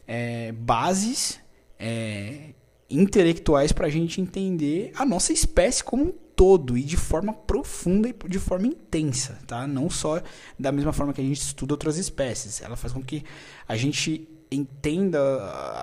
é, 0.08 0.54
bases 0.54 1.40
é, 1.78 2.54
intelectuais 2.90 3.72
para 3.72 3.88
a 3.88 3.90
gente 3.90 4.22
entender 4.22 4.92
a 4.96 5.06
nossa 5.06 5.34
espécie 5.34 5.84
como 5.84 6.06
um 6.06 6.14
todo 6.36 6.78
e 6.78 6.84
de 6.84 6.98
forma 6.98 7.34
profunda 7.34 8.10
e 8.10 8.14
de 8.30 8.40
forma 8.40 8.68
intensa, 8.68 9.40
tá? 9.48 9.66
Não 9.68 9.90
só 9.90 10.22
da 10.60 10.72
mesma 10.72 10.94
forma 10.94 11.14
que 11.14 11.22
a 11.22 11.24
gente 11.24 11.42
estuda 11.42 11.74
outras 11.74 11.98
espécies. 11.98 12.62
Ela 12.62 12.76
faz 12.76 12.94
com 12.94 13.02
que 13.02 13.24
a 13.68 13.76
gente 13.76 14.28
entenda 14.52 15.20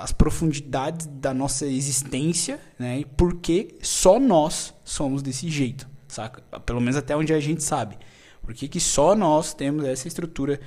as 0.01 0.13
profundidades 0.13 1.07
da 1.07 1.35
nossa 1.35 1.67
existência, 1.67 2.61
né? 2.79 3.01
E 3.01 3.05
por 3.05 3.37
que 3.37 3.77
só 3.83 4.21
nós 4.21 4.75
somos 4.85 5.23
desse 5.23 5.49
jeito, 5.49 5.89
saca? 6.13 6.43
Pelo 6.61 6.81
menos 6.81 6.97
até 6.97 7.17
onde 7.17 7.33
a 7.33 7.41
gente 7.41 7.63
sabe. 7.63 7.97
Por 8.43 8.55
que, 8.55 8.69
que 8.69 8.81
só 8.81 9.15
nós 9.15 9.55
temos 9.55 9.85
essa 9.85 10.09
estrutura 10.09 10.61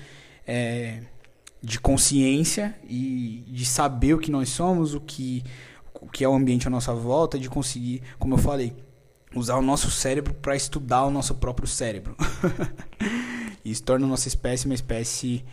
é, 0.47 1.01
de 1.61 1.79
consciência 1.79 2.75
e 2.87 3.43
de 3.47 3.65
saber 3.65 4.13
o 4.13 4.19
que 4.19 4.31
nós 4.31 4.49
somos, 4.49 4.93
o 4.93 5.01
que 5.01 5.43
o 6.01 6.07
que 6.07 6.23
é 6.23 6.29
o 6.29 6.33
ambiente 6.33 6.67
à 6.67 6.69
nossa 6.69 6.93
volta, 6.93 7.39
de 7.39 7.49
conseguir, 7.49 8.03
como 8.19 8.35
eu 8.35 8.37
falei, 8.37 8.73
usar 9.35 9.57
o 9.57 9.61
nosso 9.61 9.89
cérebro 9.89 10.33
para 10.35 10.55
estudar 10.55 11.03
o 11.05 11.09
nosso 11.09 11.35
próprio 11.35 11.67
cérebro. 11.67 12.15
Isso 13.65 13.81
torna 13.81 14.05
a 14.05 14.09
nossa 14.09 14.27
espécie 14.27 14.65
uma 14.65 14.75
espécie 14.75 15.43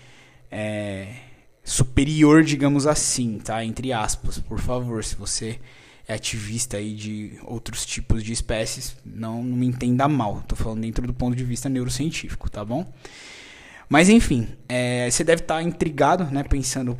é, 0.50 1.14
superior, 1.64 2.44
digamos 2.44 2.86
assim, 2.86 3.38
tá? 3.38 3.64
Entre 3.64 3.92
aspas, 3.92 4.38
por 4.38 4.58
favor, 4.58 5.02
se 5.02 5.16
você 5.16 5.58
é 6.12 6.14
ativista 6.14 6.76
aí 6.76 6.94
de 6.94 7.38
outros 7.42 7.84
tipos 7.84 8.22
de 8.22 8.32
espécies, 8.32 8.96
não, 9.04 9.42
não 9.42 9.56
me 9.56 9.66
entenda 9.66 10.06
mal. 10.08 10.42
Tô 10.46 10.54
falando 10.54 10.80
dentro 10.82 11.06
do 11.06 11.14
ponto 11.14 11.36
de 11.36 11.44
vista 11.44 11.68
neurocientífico, 11.68 12.50
tá 12.50 12.64
bom? 12.64 12.92
Mas 13.88 14.08
enfim, 14.08 14.48
é, 14.68 15.10
você 15.10 15.24
deve 15.24 15.42
estar 15.42 15.56
tá 15.56 15.62
intrigado, 15.62 16.24
né? 16.24 16.42
Pensando, 16.42 16.96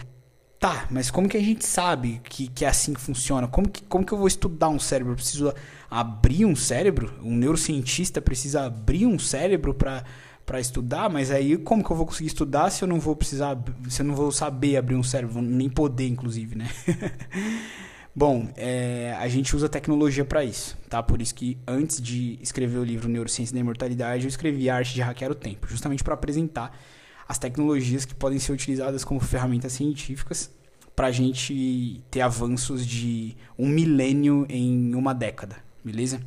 Tá, 0.63 0.87
mas 0.93 1.11
como 1.11 1.29
que 1.29 1.37
a 1.37 1.41
gente 1.41 1.67
sabe 1.67 2.21
que, 2.23 2.47
que 2.47 2.65
é 2.65 2.69
assim 2.69 2.95
que 2.95 3.01
funciona? 3.01 3.49
Como 3.49 3.69
que, 3.69 3.83
como 3.83 4.07
que 4.07 4.13
eu 4.13 4.19
vou 4.19 4.29
estudar 4.29 4.69
um 4.69 4.79
cérebro? 4.79 5.15
Eu 5.15 5.17
preciso 5.17 5.53
abrir 5.91 6.45
um 6.45 6.55
cérebro? 6.55 7.19
Um 7.21 7.35
neurocientista 7.35 8.23
precisa 8.23 8.67
abrir 8.67 9.05
um 9.05 9.19
cérebro 9.19 9.75
para 9.75 10.05
para 10.47 10.61
estudar, 10.61 11.09
mas 11.09 11.31
aí 11.31 11.57
como 11.57 11.85
que 11.85 11.91
eu 11.91 11.97
vou 11.97 12.07
conseguir 12.07 12.29
estudar 12.29 12.71
se 12.71 12.83
eu 12.83 12.89
não 12.89 13.01
vou 13.01 13.17
precisar, 13.17 13.57
se 13.89 14.03
eu 14.03 14.07
não 14.07 14.15
vou 14.15 14.31
saber 14.31 14.77
abrir 14.77 14.95
um 14.95 15.03
cérebro, 15.03 15.41
nem 15.41 15.69
poder, 15.69 16.07
inclusive, 16.07 16.57
né? 16.57 16.69
Bom, 18.15 18.49
é, 18.57 19.17
a 19.19 19.27
gente 19.27 19.57
usa 19.57 19.71
tecnologia 19.71 20.25
para 20.25 20.45
isso, 20.45 20.77
tá? 20.89 21.03
Por 21.03 21.23
isso 21.23 21.35
que 21.35 21.57
antes 21.67 22.01
de 22.01 22.39
escrever 22.43 22.79
o 22.79 22.85
livro 22.85 23.09
Neurociência 23.09 23.55
da 23.55 23.61
Imortalidade, 23.61 24.25
eu 24.25 24.29
escrevi 24.29 24.69
a 24.69 24.77
Arte 24.77 24.93
de 24.93 25.01
Hackear 25.01 25.31
o 25.31 25.35
Tempo, 25.35 25.67
justamente 25.67 26.05
para 26.05 26.13
apresentar 26.13 26.79
as 27.27 27.39
tecnologias 27.39 28.05
que 28.05 28.15
podem 28.15 28.39
ser 28.39 28.53
utilizadas 28.53 29.03
como 29.03 29.19
ferramentas 29.19 29.73
científicas 29.73 30.51
para 30.95 31.07
a 31.07 31.11
gente 31.11 32.03
ter 32.11 32.21
avanços 32.21 32.87
de 32.87 33.35
um 33.59 33.67
milênio 33.67 34.45
em 34.47 34.95
uma 34.95 35.15
década, 35.15 35.57
beleza? 35.83 36.21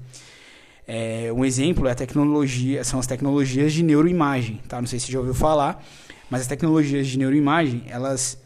É, 0.87 1.31
um 1.31 1.45
exemplo 1.45 1.87
é 1.87 1.91
a 1.91 1.95
tecnologia, 1.95 2.83
são 2.83 2.99
as 2.99 3.05
tecnologias 3.05 3.73
de 3.73 3.83
neuroimagem, 3.83 4.59
tá? 4.67 4.81
Não 4.81 4.87
sei 4.87 4.99
se 4.99 5.11
já 5.11 5.19
ouviu 5.19 5.35
falar, 5.35 5.83
mas 6.31 6.41
as 6.41 6.47
tecnologias 6.47 7.05
de 7.05 7.19
neuroimagem, 7.19 7.83
elas, 7.87 8.39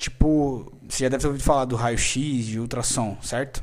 tipo, 0.00 0.72
você 0.88 1.04
já 1.04 1.10
deve 1.10 1.20
ter 1.20 1.26
ouvido 1.26 1.44
falar 1.44 1.66
do 1.66 1.76
raio-x, 1.76 2.46
de 2.46 2.58
ultrassom, 2.58 3.18
certo? 3.20 3.62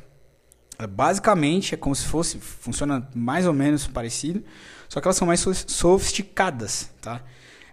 É, 0.78 0.86
basicamente 0.86 1.74
é 1.74 1.78
como 1.78 1.96
se 1.96 2.06
fosse, 2.06 2.38
funciona 2.38 3.10
mais 3.16 3.48
ou 3.48 3.54
menos 3.54 3.88
parecido, 3.88 4.44
só 4.88 5.02
que 5.02 5.08
elas 5.08 5.18
são 5.18 5.28
mais 5.28 5.40
sofisticadas, 5.40 6.92
tá? 7.02 7.24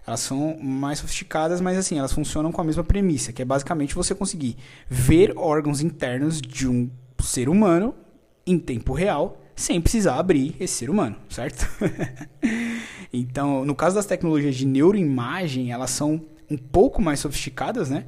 Elas 0.05 0.19
são 0.19 0.57
mais 0.59 0.97
sofisticadas, 0.99 1.61
mas 1.61 1.77
assim, 1.77 1.99
elas 1.99 2.11
funcionam 2.11 2.51
com 2.51 2.59
a 2.59 2.63
mesma 2.63 2.83
premissa, 2.83 3.31
que 3.31 3.41
é 3.41 3.45
basicamente 3.45 3.93
você 3.93 4.15
conseguir 4.15 4.57
ver 4.89 5.33
órgãos 5.37 5.81
internos 5.81 6.41
de 6.41 6.67
um 6.67 6.89
ser 7.19 7.47
humano 7.47 7.93
em 8.47 8.57
tempo 8.57 8.93
real, 8.93 9.41
sem 9.55 9.79
precisar 9.79 10.17
abrir 10.17 10.55
esse 10.59 10.73
ser 10.73 10.89
humano, 10.89 11.15
certo? 11.29 11.67
então, 13.13 13.63
no 13.63 13.75
caso 13.75 13.95
das 13.95 14.07
tecnologias 14.07 14.55
de 14.55 14.65
neuroimagem, 14.65 15.71
elas 15.71 15.91
são 15.91 16.21
um 16.49 16.57
pouco 16.57 17.01
mais 17.01 17.19
sofisticadas, 17.19 17.89
né? 17.89 18.05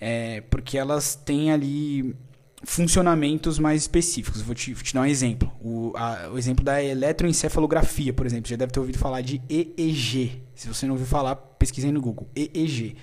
É, 0.00 0.42
porque 0.42 0.76
elas 0.76 1.14
têm 1.14 1.50
ali 1.50 2.14
funcionamentos 2.62 3.58
mais 3.58 3.82
específicos. 3.82 4.42
Vou 4.42 4.54
te, 4.54 4.74
vou 4.74 4.82
te 4.82 4.92
dar 4.92 5.02
um 5.02 5.06
exemplo. 5.06 5.50
O, 5.60 5.92
a, 5.96 6.30
o 6.32 6.38
exemplo 6.38 6.64
da 6.64 6.82
eletroencefalografia, 6.82 8.12
por 8.12 8.26
exemplo. 8.26 8.48
Você 8.48 8.54
já 8.54 8.58
deve 8.58 8.72
ter 8.72 8.80
ouvido 8.80 8.98
falar 8.98 9.20
de 9.20 9.40
EEG. 9.48 10.42
Se 10.54 10.68
você 10.68 10.86
não 10.86 10.94
ouviu 10.94 11.06
falar, 11.06 11.36
pesquise 11.36 11.90
no 11.90 12.00
Google. 12.00 12.28
EEG. 12.34 12.96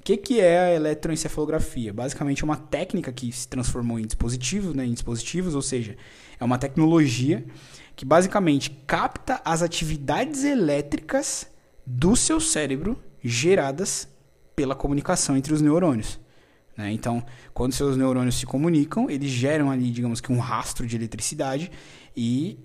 O 0.00 0.02
que, 0.02 0.16
que 0.16 0.40
é 0.40 0.58
a 0.58 0.74
eletroencefalografia? 0.74 1.92
Basicamente 1.92 2.42
é 2.42 2.44
uma 2.44 2.56
técnica 2.56 3.12
que 3.12 3.30
se 3.30 3.46
transformou 3.46 3.98
em 3.98 4.06
dispositivos, 4.06 4.74
né, 4.74 4.86
em 4.86 4.94
dispositivos, 4.94 5.54
ou 5.54 5.60
seja, 5.60 5.94
é 6.38 6.44
uma 6.44 6.56
tecnologia 6.56 7.44
que 7.94 8.06
basicamente 8.06 8.70
capta 8.86 9.42
as 9.44 9.60
atividades 9.60 10.42
elétricas 10.42 11.46
do 11.84 12.16
seu 12.16 12.40
cérebro 12.40 12.98
geradas 13.22 14.08
pela 14.56 14.74
comunicação 14.74 15.36
entre 15.36 15.52
os 15.52 15.60
neurônios. 15.60 16.18
Né? 16.80 16.92
Então, 16.92 17.22
quando 17.52 17.72
seus 17.72 17.96
neurônios 17.96 18.36
se 18.36 18.46
comunicam, 18.46 19.08
eles 19.10 19.30
geram 19.30 19.70
ali, 19.70 19.90
digamos 19.90 20.20
que 20.20 20.32
um 20.32 20.38
rastro 20.38 20.86
de 20.86 20.96
eletricidade 20.96 21.70
e 22.16 22.58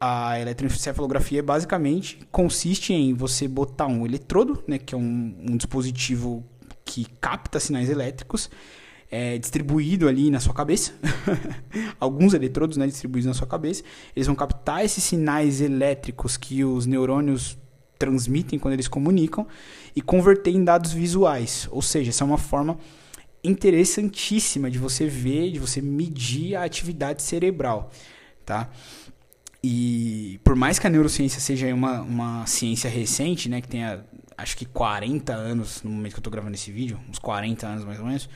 a 0.00 0.40
eletroencefalografia 0.40 1.42
basicamente 1.42 2.18
consiste 2.32 2.92
em 2.92 3.14
você 3.14 3.46
botar 3.46 3.86
um 3.86 4.04
eletrodo, 4.04 4.62
né, 4.66 4.78
que 4.78 4.94
é 4.94 4.98
um, 4.98 5.36
um 5.50 5.56
dispositivo 5.56 6.44
que 6.84 7.06
capta 7.20 7.60
sinais 7.60 7.88
elétricos, 7.88 8.50
é, 9.10 9.38
distribuído 9.38 10.08
ali 10.08 10.30
na 10.30 10.40
sua 10.40 10.54
cabeça, 10.54 10.92
alguns 12.00 12.32
eletrodos 12.32 12.76
né, 12.76 12.86
distribuídos 12.86 13.26
na 13.26 13.34
sua 13.34 13.46
cabeça, 13.46 13.82
eles 14.16 14.26
vão 14.26 14.34
captar 14.34 14.84
esses 14.84 15.04
sinais 15.04 15.60
elétricos 15.60 16.36
que 16.36 16.64
os 16.64 16.86
neurônios 16.86 17.58
transmitem 17.98 18.58
quando 18.58 18.74
eles 18.74 18.88
comunicam 18.88 19.46
e 19.94 20.00
converter 20.00 20.50
em 20.50 20.64
dados 20.64 20.92
visuais. 20.92 21.68
Ou 21.70 21.82
seja, 21.82 22.08
essa 22.08 22.24
é 22.24 22.26
uma 22.26 22.38
forma 22.38 22.78
interessantíssima 23.42 24.70
de 24.70 24.78
você 24.78 25.06
ver, 25.06 25.52
de 25.52 25.58
você 25.58 25.80
medir 25.80 26.56
a 26.56 26.64
atividade 26.64 27.22
cerebral, 27.22 27.90
tá? 28.44 28.70
E 29.62 30.40
por 30.42 30.56
mais 30.56 30.78
que 30.78 30.86
a 30.86 30.90
neurociência 30.90 31.40
seja 31.40 31.72
uma, 31.74 32.00
uma 32.00 32.46
ciência 32.46 32.88
recente, 32.88 33.48
né, 33.48 33.60
que 33.60 33.68
tenha 33.68 34.04
acho 34.36 34.56
que 34.56 34.64
40 34.64 35.34
anos 35.34 35.82
no 35.82 35.90
momento 35.90 36.12
que 36.12 36.16
eu 36.16 36.20
estou 36.20 36.32
gravando 36.32 36.54
esse 36.54 36.72
vídeo, 36.72 36.98
uns 37.10 37.18
40 37.18 37.66
anos 37.66 37.84
mais 37.84 37.98
ou 37.98 38.06
menos, 38.06 38.28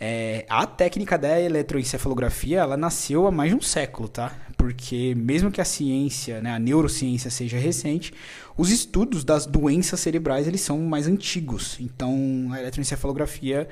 é, 0.00 0.44
a 0.48 0.66
técnica 0.66 1.16
da 1.16 1.40
eletroencefalografia 1.40 2.58
ela 2.58 2.76
nasceu 2.76 3.26
há 3.26 3.30
mais 3.30 3.50
de 3.50 3.56
um 3.56 3.60
século, 3.60 4.08
tá? 4.08 4.36
Porque 4.56 5.14
mesmo 5.16 5.50
que 5.50 5.60
a 5.60 5.64
ciência, 5.64 6.40
né, 6.40 6.52
a 6.52 6.58
neurociência 6.58 7.30
seja 7.30 7.56
recente, 7.56 8.12
os 8.56 8.70
estudos 8.70 9.22
das 9.22 9.46
doenças 9.46 10.00
cerebrais 10.00 10.48
eles 10.48 10.60
são 10.60 10.78
mais 10.80 11.06
antigos. 11.06 11.78
Então 11.80 12.48
a 12.52 12.60
eletroencefalografia 12.60 13.68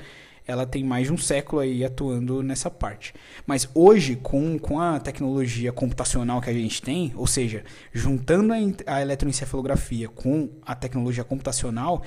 ela 0.47 0.65
tem 0.65 0.83
mais 0.83 1.07
de 1.07 1.13
um 1.13 1.17
século 1.17 1.61
aí 1.61 1.83
atuando 1.83 2.41
nessa 2.41 2.71
parte. 2.71 3.13
Mas 3.45 3.69
hoje, 3.73 4.15
com, 4.15 4.57
com 4.57 4.79
a 4.79 4.99
tecnologia 4.99 5.73
computacional 5.73 6.41
que 6.41 6.49
a 6.49 6.53
gente 6.53 6.81
tem, 6.81 7.11
ou 7.15 7.27
seja, 7.27 7.63
juntando 7.93 8.53
a, 8.53 8.57
a 8.95 9.01
eletroencefalografia 9.01 10.07
com 10.07 10.49
a 10.65 10.73
tecnologia 10.73 11.23
computacional, 11.23 12.01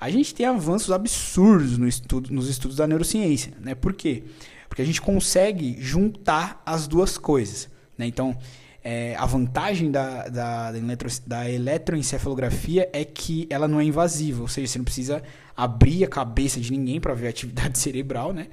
a 0.00 0.10
gente 0.10 0.34
tem 0.34 0.46
avanços 0.46 0.90
absurdos 0.90 1.76
no 1.76 1.86
estudo, 1.86 2.32
nos 2.32 2.48
estudos 2.48 2.78
da 2.78 2.86
neurociência. 2.86 3.52
Né? 3.60 3.74
Por 3.74 3.92
quê? 3.92 4.24
Porque 4.68 4.80
a 4.80 4.86
gente 4.86 5.02
consegue 5.02 5.76
juntar 5.78 6.62
as 6.64 6.88
duas 6.88 7.18
coisas. 7.18 7.68
Né? 7.96 8.06
Então, 8.06 8.36
é, 8.84 9.14
a 9.16 9.24
vantagem 9.26 9.90
da, 9.90 10.28
da, 10.28 10.72
da, 10.72 10.78
eletro, 10.78 11.08
da 11.26 11.50
eletroencefalografia 11.50 12.88
é 12.92 13.04
que 13.04 13.46
ela 13.48 13.68
não 13.68 13.80
é 13.80 13.84
invasiva, 13.84 14.42
ou 14.42 14.48
seja, 14.48 14.66
você 14.66 14.78
não 14.78 14.84
precisa 14.84 15.22
abrir 15.56 16.04
a 16.04 16.08
cabeça 16.08 16.60
de 16.60 16.72
ninguém 16.72 17.00
para 17.00 17.14
ver 17.14 17.28
a 17.28 17.30
atividade 17.30 17.78
cerebral, 17.78 18.32
né? 18.32 18.48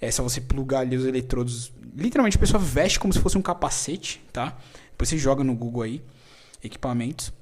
É 0.00 0.10
só 0.10 0.22
você 0.22 0.40
plugar 0.40 0.80
ali 0.80 0.96
os 0.96 1.04
eletrodos. 1.04 1.72
Literalmente 1.94 2.36
a 2.36 2.40
pessoa 2.40 2.62
veste 2.62 2.98
como 2.98 3.12
se 3.12 3.18
fosse 3.18 3.36
um 3.36 3.42
capacete, 3.42 4.22
tá? 4.32 4.56
Depois 4.90 5.08
você 5.08 5.18
joga 5.18 5.44
no 5.44 5.54
Google 5.54 5.82
aí, 5.82 6.02
equipamentos 6.62 7.32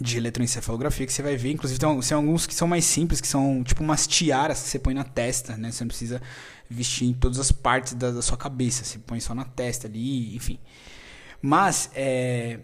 de 0.00 0.18
eletroencefalografia 0.18 1.06
que 1.06 1.12
você 1.12 1.22
vai 1.22 1.36
ver. 1.36 1.52
Inclusive 1.52 1.78
tem, 1.78 2.00
tem 2.00 2.16
alguns 2.16 2.46
que 2.46 2.54
são 2.54 2.68
mais 2.68 2.84
simples, 2.84 3.20
que 3.20 3.28
são 3.28 3.62
tipo 3.64 3.82
umas 3.82 4.06
tiaras 4.06 4.62
que 4.62 4.68
você 4.68 4.78
põe 4.78 4.94
na 4.94 5.04
testa, 5.04 5.56
né? 5.56 5.70
Você 5.70 5.84
não 5.84 5.88
precisa 5.88 6.22
vestir 6.68 7.06
em 7.06 7.12
todas 7.12 7.38
as 7.38 7.52
partes 7.52 7.94
da, 7.94 8.10
da 8.10 8.22
sua 8.22 8.36
cabeça, 8.36 8.84
você 8.84 8.98
põe 8.98 9.20
só 9.20 9.34
na 9.34 9.44
testa 9.44 9.86
ali, 9.86 10.34
enfim. 10.34 10.58
Mas 11.40 11.90
é, 11.94 12.60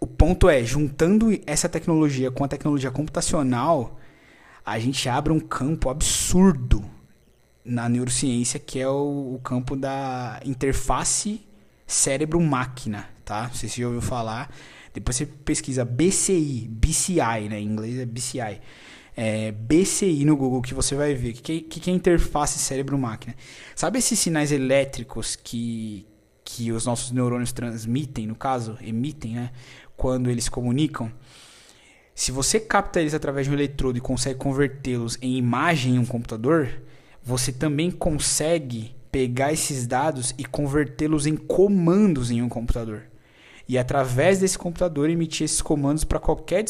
o 0.00 0.06
ponto 0.06 0.48
é, 0.48 0.64
juntando 0.64 1.28
essa 1.46 1.68
tecnologia 1.68 2.30
com 2.30 2.44
a 2.44 2.48
tecnologia 2.48 2.90
computacional, 2.90 3.98
a 4.64 4.78
gente 4.78 5.08
abre 5.08 5.32
um 5.32 5.40
campo 5.40 5.88
absurdo 5.90 6.84
na 7.64 7.88
neurociência, 7.88 8.58
que 8.58 8.78
é 8.78 8.88
o, 8.88 9.34
o 9.34 9.40
campo 9.42 9.76
da 9.76 10.40
interface 10.44 11.40
cérebro-máquina, 11.86 13.08
tá? 13.24 13.44
Não 13.44 13.54
sei 13.54 13.68
se 13.68 13.76
você 13.76 13.80
já 13.82 13.86
ouviu 13.86 14.02
falar. 14.02 14.54
Depois 14.92 15.16
você 15.16 15.26
pesquisa 15.26 15.84
BCI, 15.84 16.68
BCI, 16.70 17.48
né? 17.48 17.60
Em 17.60 17.66
inglês 17.66 17.98
é 17.98 18.06
BCI. 18.06 18.60
É, 19.16 19.52
BCI 19.52 20.24
no 20.24 20.36
Google 20.36 20.62
que 20.62 20.74
você 20.74 20.94
vai 20.94 21.14
ver. 21.14 21.30
O 21.30 21.34
que, 21.34 21.60
que, 21.60 21.80
que 21.80 21.90
é 21.90 21.92
interface 21.92 22.58
cérebro-máquina? 22.58 23.34
Sabe 23.74 23.98
esses 23.98 24.18
sinais 24.18 24.52
elétricos 24.52 25.34
que, 25.34 26.06
que 26.50 26.72
os 26.72 26.86
nossos 26.86 27.10
neurônios 27.10 27.52
transmitem, 27.52 28.26
no 28.26 28.34
caso, 28.34 28.78
emitem, 28.80 29.34
né? 29.34 29.50
Quando 29.98 30.30
eles 30.30 30.48
comunicam. 30.48 31.12
Se 32.14 32.32
você 32.32 32.58
capta 32.58 32.98
eles 32.98 33.12
através 33.12 33.46
de 33.46 33.52
um 33.52 33.54
eletrodo 33.54 33.98
e 33.98 34.00
consegue 34.00 34.38
convertê-los 34.38 35.18
em 35.20 35.36
imagem 35.36 35.96
em 35.96 35.98
um 35.98 36.06
computador, 36.06 36.80
você 37.22 37.52
também 37.52 37.90
consegue 37.90 38.96
pegar 39.12 39.52
esses 39.52 39.86
dados 39.86 40.34
e 40.38 40.44
convertê-los 40.44 41.26
em 41.26 41.36
comandos 41.36 42.30
em 42.30 42.40
um 42.40 42.48
computador. 42.48 43.02
E 43.68 43.76
através 43.76 44.40
desse 44.40 44.56
computador 44.56 45.10
emitir 45.10 45.44
esses 45.44 45.60
comandos 45.60 46.02
para 46.02 46.18
qualquer 46.18 46.64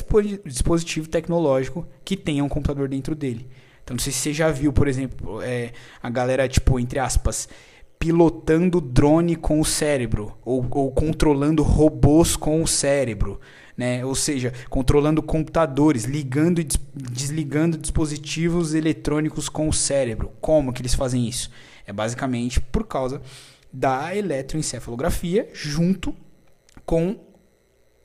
dispositivo 0.45 1.09
tecnológico 1.09 1.87
que 2.05 2.17
tenha 2.17 2.43
um 2.43 2.49
computador 2.49 2.89
dentro 2.89 3.15
dele. 3.15 3.49
Então 3.85 3.95
não 3.95 4.03
sei 4.03 4.13
se 4.13 4.19
você 4.19 4.33
já 4.33 4.51
viu, 4.51 4.73
por 4.73 4.89
exemplo, 4.89 5.41
é, 5.41 5.73
a 6.03 6.11
galera, 6.11 6.49
tipo, 6.49 6.81
entre 6.81 6.99
aspas, 6.99 7.49
pilotando 7.99 8.81
drone 8.81 9.35
com 9.35 9.61
o 9.61 9.65
cérebro 9.65 10.37
ou, 10.45 10.67
ou 10.71 10.91
controlando 10.93 11.63
robôs 11.63 12.37
com 12.37 12.63
o 12.63 12.67
cérebro. 12.67 13.41
Né? 13.77 14.05
Ou 14.05 14.15
seja, 14.15 14.53
controlando 14.69 15.23
computadores, 15.23 16.05
ligando 16.05 16.61
e 16.61 16.65
des 16.65 16.81
desligando 16.95 17.79
dispositivos 17.79 18.75
eletrônicos 18.75 19.49
com 19.49 19.69
o 19.69 19.73
cérebro. 19.73 20.33
Como 20.41 20.73
que 20.73 20.83
eles 20.83 20.95
fazem 20.95 21.29
isso? 21.29 21.51
É 21.87 21.93
basicamente 21.93 22.61
por 22.61 22.87
causa 22.87 23.23
da 23.73 24.15
eletroencefalografia 24.17 25.49
junto 25.53 26.15
com 26.85 27.21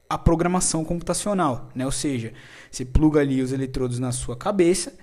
a 0.09 0.17
programação 0.17 0.85
computacional, 0.85 1.69
né? 1.73 1.85
Ou 1.85 1.91
seja, 1.91 2.33
você 2.69 2.85
pluga 2.85 3.19
ali 3.21 3.41
os 3.41 3.51
eletrodos 3.51 3.97
na 3.97 4.11
sua 4.11 4.37
cabeça 4.37 4.93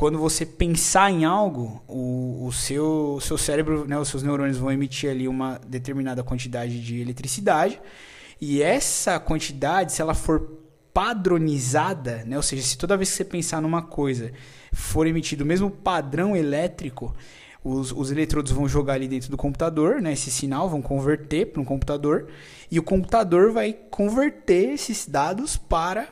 quando 0.00 0.18
você 0.18 0.46
pensar 0.46 1.10
em 1.10 1.26
algo, 1.26 1.82
o, 1.86 2.46
o 2.46 2.52
seu, 2.54 3.18
seu 3.20 3.36
cérebro, 3.36 3.86
né, 3.86 3.98
os 3.98 4.08
seus 4.08 4.22
neurônios 4.22 4.56
vão 4.56 4.72
emitir 4.72 5.10
ali 5.10 5.28
uma 5.28 5.60
determinada 5.68 6.22
quantidade 6.22 6.80
de 6.80 7.02
eletricidade. 7.02 7.78
E 8.40 8.62
essa 8.62 9.20
quantidade, 9.20 9.92
se 9.92 10.00
ela 10.00 10.14
for 10.14 10.56
padronizada, 10.94 12.24
né, 12.24 12.34
ou 12.38 12.42
seja, 12.42 12.62
se 12.62 12.78
toda 12.78 12.96
vez 12.96 13.10
que 13.10 13.16
você 13.16 13.26
pensar 13.26 13.60
numa 13.60 13.82
coisa 13.82 14.32
for 14.72 15.06
emitido 15.06 15.44
o 15.44 15.46
mesmo 15.46 15.70
padrão 15.70 16.34
elétrico, 16.34 17.14
os, 17.62 17.92
os 17.92 18.10
eletrodos 18.10 18.52
vão 18.52 18.66
jogar 18.66 18.94
ali 18.94 19.06
dentro 19.06 19.30
do 19.30 19.36
computador, 19.36 20.00
né, 20.00 20.14
esse 20.14 20.30
sinal, 20.30 20.66
vão 20.66 20.80
converter 20.80 21.52
para 21.52 21.60
um 21.60 21.64
computador, 21.66 22.28
e 22.70 22.78
o 22.78 22.82
computador 22.82 23.52
vai 23.52 23.74
converter 23.90 24.72
esses 24.72 25.06
dados 25.06 25.58
para 25.58 26.08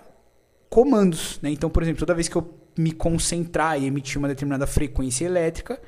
comandos. 0.69 1.39
Né? 1.41 1.51
Então, 1.53 1.71
por 1.71 1.83
exemplo, 1.83 2.01
toda 2.01 2.13
vez 2.13 2.29
que 2.29 2.37
eu 2.37 2.58
me 2.81 2.93
concentrar 2.93 3.81
e 3.81 3.87
emitir 3.87 4.19
uma 4.19 4.29
determinada 4.29 4.67
frequência 4.67 5.25
elétrica, 5.25 5.81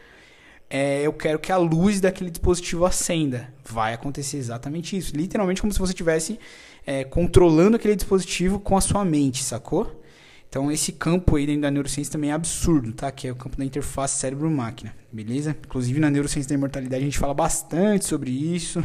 é, 0.68 1.02
eu 1.02 1.12
quero 1.12 1.38
que 1.38 1.50
a 1.50 1.56
luz 1.56 2.00
daquele 2.00 2.30
dispositivo 2.30 2.84
acenda. 2.84 3.52
Vai 3.64 3.92
acontecer 3.92 4.36
exatamente 4.36 4.96
isso. 4.96 5.16
Literalmente 5.16 5.60
como 5.60 5.72
se 5.72 5.78
você 5.78 5.92
estivesse 5.92 6.38
é, 6.86 7.02
controlando 7.04 7.76
aquele 7.76 7.96
dispositivo 7.96 8.60
com 8.60 8.76
a 8.76 8.80
sua 8.80 9.04
mente, 9.04 9.42
sacou? 9.42 10.00
Então 10.48 10.70
esse 10.70 10.92
campo 10.92 11.36
aí 11.36 11.46
dentro 11.46 11.62
da 11.62 11.70
neurociência 11.70 12.12
também 12.12 12.30
é 12.30 12.32
absurdo, 12.32 12.92
tá? 12.92 13.10
Que 13.10 13.28
é 13.28 13.32
o 13.32 13.36
campo 13.36 13.56
da 13.56 13.64
interface 13.64 14.18
cérebro-máquina, 14.18 14.94
beleza? 15.12 15.56
Inclusive 15.64 16.00
na 16.00 16.10
neurociência 16.10 16.48
da 16.48 16.54
imortalidade 16.54 17.02
a 17.02 17.04
gente 17.04 17.18
fala 17.18 17.34
bastante 17.34 18.04
sobre 18.04 18.30
isso, 18.30 18.84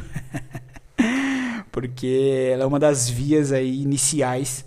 porque 1.72 2.52
ela 2.52 2.64
é 2.64 2.66
uma 2.68 2.80
das 2.80 3.10
vias 3.10 3.52
aí 3.52 3.82
iniciais 3.82 4.66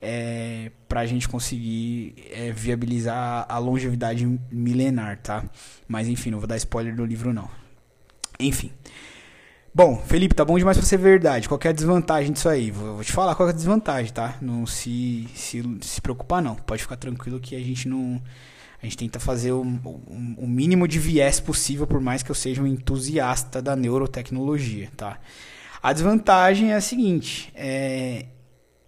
é, 0.00 0.70
para 0.88 1.00
a 1.00 1.06
gente 1.06 1.28
conseguir 1.28 2.14
é, 2.30 2.52
viabilizar 2.52 3.46
a 3.48 3.58
longevidade 3.58 4.26
milenar, 4.50 5.18
tá? 5.18 5.44
Mas 5.88 6.08
enfim, 6.08 6.30
não 6.30 6.38
vou 6.38 6.46
dar 6.46 6.56
spoiler 6.56 6.94
do 6.94 7.04
livro 7.04 7.32
não. 7.32 7.48
Enfim. 8.38 8.70
Bom, 9.74 10.02
Felipe, 10.06 10.34
tá 10.34 10.44
bom 10.44 10.58
demais 10.58 10.76
pra 10.76 10.86
ser 10.86 10.96
verdade. 10.96 11.48
Qual 11.48 11.60
é 11.62 11.68
a 11.68 11.72
desvantagem 11.72 12.32
disso 12.32 12.48
aí? 12.48 12.70
Vou, 12.70 13.04
te 13.04 13.12
falar 13.12 13.34
qual 13.34 13.48
é 13.48 13.52
a 13.52 13.54
desvantagem, 13.54 14.10
tá? 14.10 14.36
Não 14.40 14.66
se, 14.66 15.28
se, 15.34 15.62
se 15.82 16.00
preocupar 16.00 16.40
não. 16.42 16.54
Pode 16.54 16.82
ficar 16.82 16.96
tranquilo 16.96 17.38
que 17.38 17.54
a 17.54 17.60
gente 17.60 17.86
não... 17.88 18.22
A 18.82 18.86
gente 18.86 18.96
tenta 18.96 19.18
fazer 19.18 19.52
o, 19.52 19.62
o, 19.62 20.34
o 20.38 20.46
mínimo 20.46 20.86
de 20.86 20.98
viés 20.98 21.40
possível, 21.40 21.86
por 21.86 22.00
mais 22.00 22.22
que 22.22 22.30
eu 22.30 22.34
seja 22.34 22.62
um 22.62 22.66
entusiasta 22.66 23.60
da 23.60 23.74
neurotecnologia, 23.74 24.88
tá? 24.96 25.18
A 25.82 25.92
desvantagem 25.92 26.72
é 26.72 26.76
a 26.76 26.80
seguinte, 26.80 27.52
é, 27.54 28.26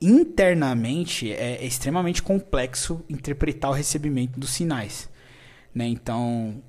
internamente 0.01 1.33
é, 1.33 1.65
extremamente 1.65 2.23
complexo 2.23 3.05
interpretar 3.09 3.71
o 3.71 3.75
recebimento 3.75 4.39
dos 4.39 4.51
sinais. 4.51 5.09
Né? 5.75 5.87
Então, 5.87 6.63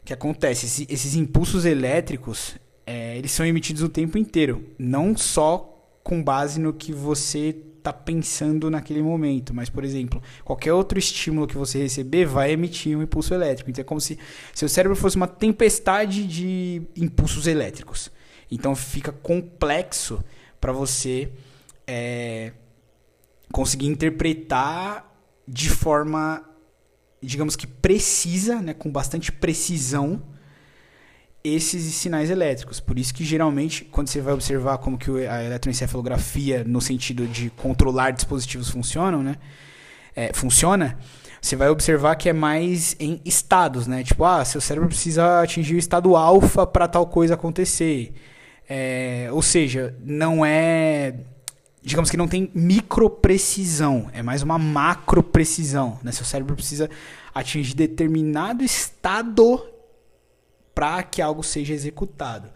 o 0.00 0.04
que 0.04 0.12
acontece? 0.12 0.66
Esse, 0.66 0.86
esses 0.88 1.14
impulsos 1.14 1.64
elétricos 1.64 2.56
é, 2.86 3.16
eles 3.16 3.32
são 3.32 3.46
emitidos 3.46 3.82
o 3.82 3.88
tempo 3.88 4.18
inteiro, 4.18 4.64
não 4.78 5.16
só 5.16 5.70
com 6.02 6.22
base 6.22 6.60
no 6.60 6.72
que 6.72 6.92
você 6.92 7.56
está 7.78 7.92
pensando 7.92 8.70
naquele 8.70 9.02
momento, 9.02 9.52
mas, 9.52 9.68
por 9.68 9.84
exemplo, 9.84 10.22
qualquer 10.42 10.72
outro 10.72 10.98
estímulo 10.98 11.46
que 11.46 11.56
você 11.56 11.78
receber 11.78 12.24
vai 12.24 12.52
emitir 12.52 12.96
um 12.96 13.02
impulso 13.02 13.34
elétrico. 13.34 13.70
Então, 13.70 13.82
é 13.82 13.84
como 13.84 14.00
se 14.00 14.18
seu 14.54 14.68
cérebro 14.68 14.96
fosse 14.96 15.16
uma 15.16 15.26
tempestade 15.26 16.26
de 16.26 16.82
impulsos 16.96 17.46
elétricos. 17.46 18.10
Então, 18.50 18.74
fica 18.74 19.12
complexo 19.12 20.22
para 20.60 20.72
você 20.72 21.30
é, 21.86 22.52
conseguir 23.52 23.86
interpretar 23.86 25.12
de 25.46 25.70
forma, 25.70 26.42
digamos 27.22 27.56
que 27.56 27.66
precisa, 27.66 28.60
né, 28.60 28.74
com 28.74 28.90
bastante 28.90 29.30
precisão, 29.30 30.22
esses 31.44 31.82
sinais 31.94 32.30
elétricos. 32.30 32.80
Por 32.80 32.98
isso 32.98 33.12
que 33.12 33.22
geralmente, 33.22 33.84
quando 33.84 34.08
você 34.08 34.20
vai 34.20 34.32
observar 34.32 34.78
como 34.78 34.96
que 34.96 35.10
a 35.26 35.44
eletroencefalografia, 35.44 36.64
no 36.64 36.80
sentido 36.80 37.26
de 37.26 37.50
controlar 37.50 38.12
dispositivos 38.12 38.70
funcionam, 38.70 39.22
né? 39.22 39.36
É, 40.16 40.32
funciona, 40.32 40.98
você 41.44 41.56
vai 41.56 41.68
observar 41.68 42.16
que 42.16 42.30
é 42.30 42.32
mais 42.32 42.96
em 42.98 43.20
estados, 43.22 43.86
né? 43.86 44.02
Tipo, 44.02 44.24
ah, 44.24 44.42
seu 44.44 44.60
cérebro 44.60 44.88
precisa 44.88 45.42
atingir 45.42 45.74
o 45.74 45.78
estado 45.78 46.16
alfa 46.16 46.66
para 46.66 46.88
tal 46.88 47.06
coisa 47.06 47.34
acontecer. 47.34 48.14
É, 48.66 49.28
ou 49.30 49.42
seja, 49.42 49.94
não 50.00 50.44
é. 50.46 51.14
Digamos 51.84 52.10
que 52.10 52.16
não 52.16 52.26
tem 52.26 52.50
micro 52.54 53.10
precisão, 53.10 54.08
é 54.14 54.22
mais 54.22 54.40
uma 54.40 54.58
macro 54.58 55.22
precisão. 55.22 55.98
Né? 56.02 56.12
Seu 56.12 56.24
cérebro 56.24 56.56
precisa 56.56 56.88
atingir 57.34 57.74
determinado 57.74 58.64
estado 58.64 59.62
para 60.74 61.02
que 61.02 61.20
algo 61.20 61.42
seja 61.42 61.74
executado. 61.74 62.48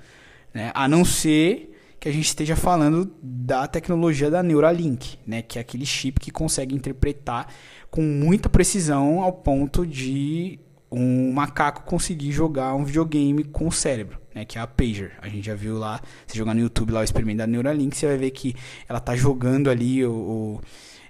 Né? 0.54 0.72
A 0.74 0.88
não 0.88 1.04
ser 1.04 1.78
que 2.00 2.08
a 2.08 2.12
gente 2.12 2.24
esteja 2.24 2.56
falando 2.56 3.12
da 3.22 3.66
tecnologia 3.66 4.30
da 4.30 4.42
Neuralink, 4.42 5.18
né? 5.26 5.42
que 5.42 5.58
é 5.58 5.60
aquele 5.60 5.84
chip 5.84 6.18
que 6.18 6.30
consegue 6.30 6.74
interpretar 6.74 7.52
com 7.90 8.00
muita 8.00 8.48
precisão 8.48 9.20
ao 9.20 9.32
ponto 9.32 9.86
de 9.86 10.58
um 10.90 11.32
macaco 11.32 11.82
conseguir 11.82 12.32
jogar 12.32 12.74
um 12.74 12.84
videogame 12.84 13.44
com 13.44 13.68
o 13.68 13.72
cérebro, 13.72 14.18
né, 14.38 14.44
que 14.44 14.58
é 14.58 14.60
a 14.60 14.66
Pager. 14.66 15.12
A 15.20 15.28
gente 15.28 15.46
já 15.46 15.54
viu 15.54 15.78
lá, 15.78 16.00
se 16.26 16.38
jogar 16.38 16.54
no 16.54 16.60
YouTube 16.60 16.92
lá 16.92 17.00
o 17.00 17.04
experimento 17.04 17.38
da 17.38 17.46
Neuralink, 17.46 17.96
você 17.96 18.06
vai 18.06 18.16
ver 18.16 18.30
que 18.30 18.54
ela 18.88 19.00
tá 19.00 19.16
jogando 19.16 19.68
ali 19.68 20.04
o, 20.04 20.12
o 20.12 20.60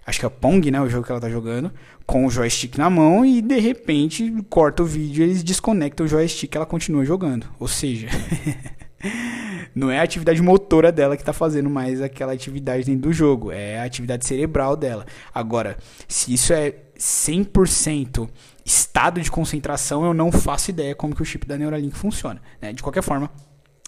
acho 0.07 0.19
que 0.19 0.25
é 0.25 0.29
o 0.29 0.31
Pong, 0.31 0.71
né, 0.71 0.81
o 0.81 0.89
jogo 0.89 1.05
que 1.05 1.13
ela 1.13 1.21
tá 1.21 1.29
jogando, 1.29 1.71
com 2.07 2.25
o 2.25 2.31
joystick 2.31 2.79
na 2.79 2.89
mão 2.89 3.27
e 3.27 3.43
de 3.43 3.59
repente 3.59 4.35
corta 4.49 4.83
o 4.83 4.87
vídeo, 4.87 5.23
eles 5.23 5.43
desconectam 5.43 6.07
o 6.07 6.09
joystick, 6.09 6.55
ela 6.57 6.65
continua 6.65 7.05
jogando. 7.05 7.47
Ou 7.61 7.69
seja, 7.69 8.09
não 9.75 9.91
é 9.91 9.99
a 9.99 10.03
atividade 10.03 10.43
motora 10.43 10.91
dela 10.91 11.17
que 11.17 11.23
está 11.23 11.33
fazendo 11.33 11.71
mais 11.71 12.01
aquela 12.03 12.33
atividade 12.33 12.85
dentro 12.85 13.03
do 13.03 13.13
jogo, 13.13 13.53
é 13.53 13.79
a 13.79 13.85
atividade 13.85 14.27
cerebral 14.27 14.77
dela. 14.77 15.07
Agora, 15.33 15.77
se 16.07 16.33
isso 16.33 16.53
é 16.53 16.75
100% 16.99 18.29
estado 18.65 19.21
de 19.21 19.31
concentração, 19.31 20.05
eu 20.05 20.13
não 20.13 20.31
faço 20.31 20.71
ideia 20.71 20.95
como 20.95 21.15
que 21.15 21.23
o 21.23 21.25
chip 21.25 21.47
da 21.47 21.57
Neuralink 21.57 21.97
funciona. 21.97 22.43
Né? 22.61 22.73
De 22.73 22.83
qualquer 22.83 23.03
forma, 23.03 23.31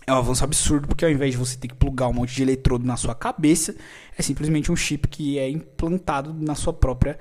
é 0.07 0.13
um 0.13 0.17
avanço 0.17 0.45
absurdo, 0.45 0.89
porque 0.89 1.05
ao 1.05 1.11
invés 1.11 1.33
de 1.33 1.37
você 1.37 1.57
ter 1.57 1.69
que 1.69 1.75
plugar 1.75 2.09
um 2.09 2.13
monte 2.13 2.35
de 2.35 2.43
eletrodo 2.43 2.87
na 2.87 2.97
sua 2.97 3.15
cabeça, 3.15 3.75
é 4.17 4.23
simplesmente 4.23 4.73
um 4.73 4.77
chip 4.77 5.09
que 5.09 5.39
é 5.39 5.49
implantado 5.49 6.33
na 6.33 6.55
sua 6.55 6.73
própria, 6.73 7.19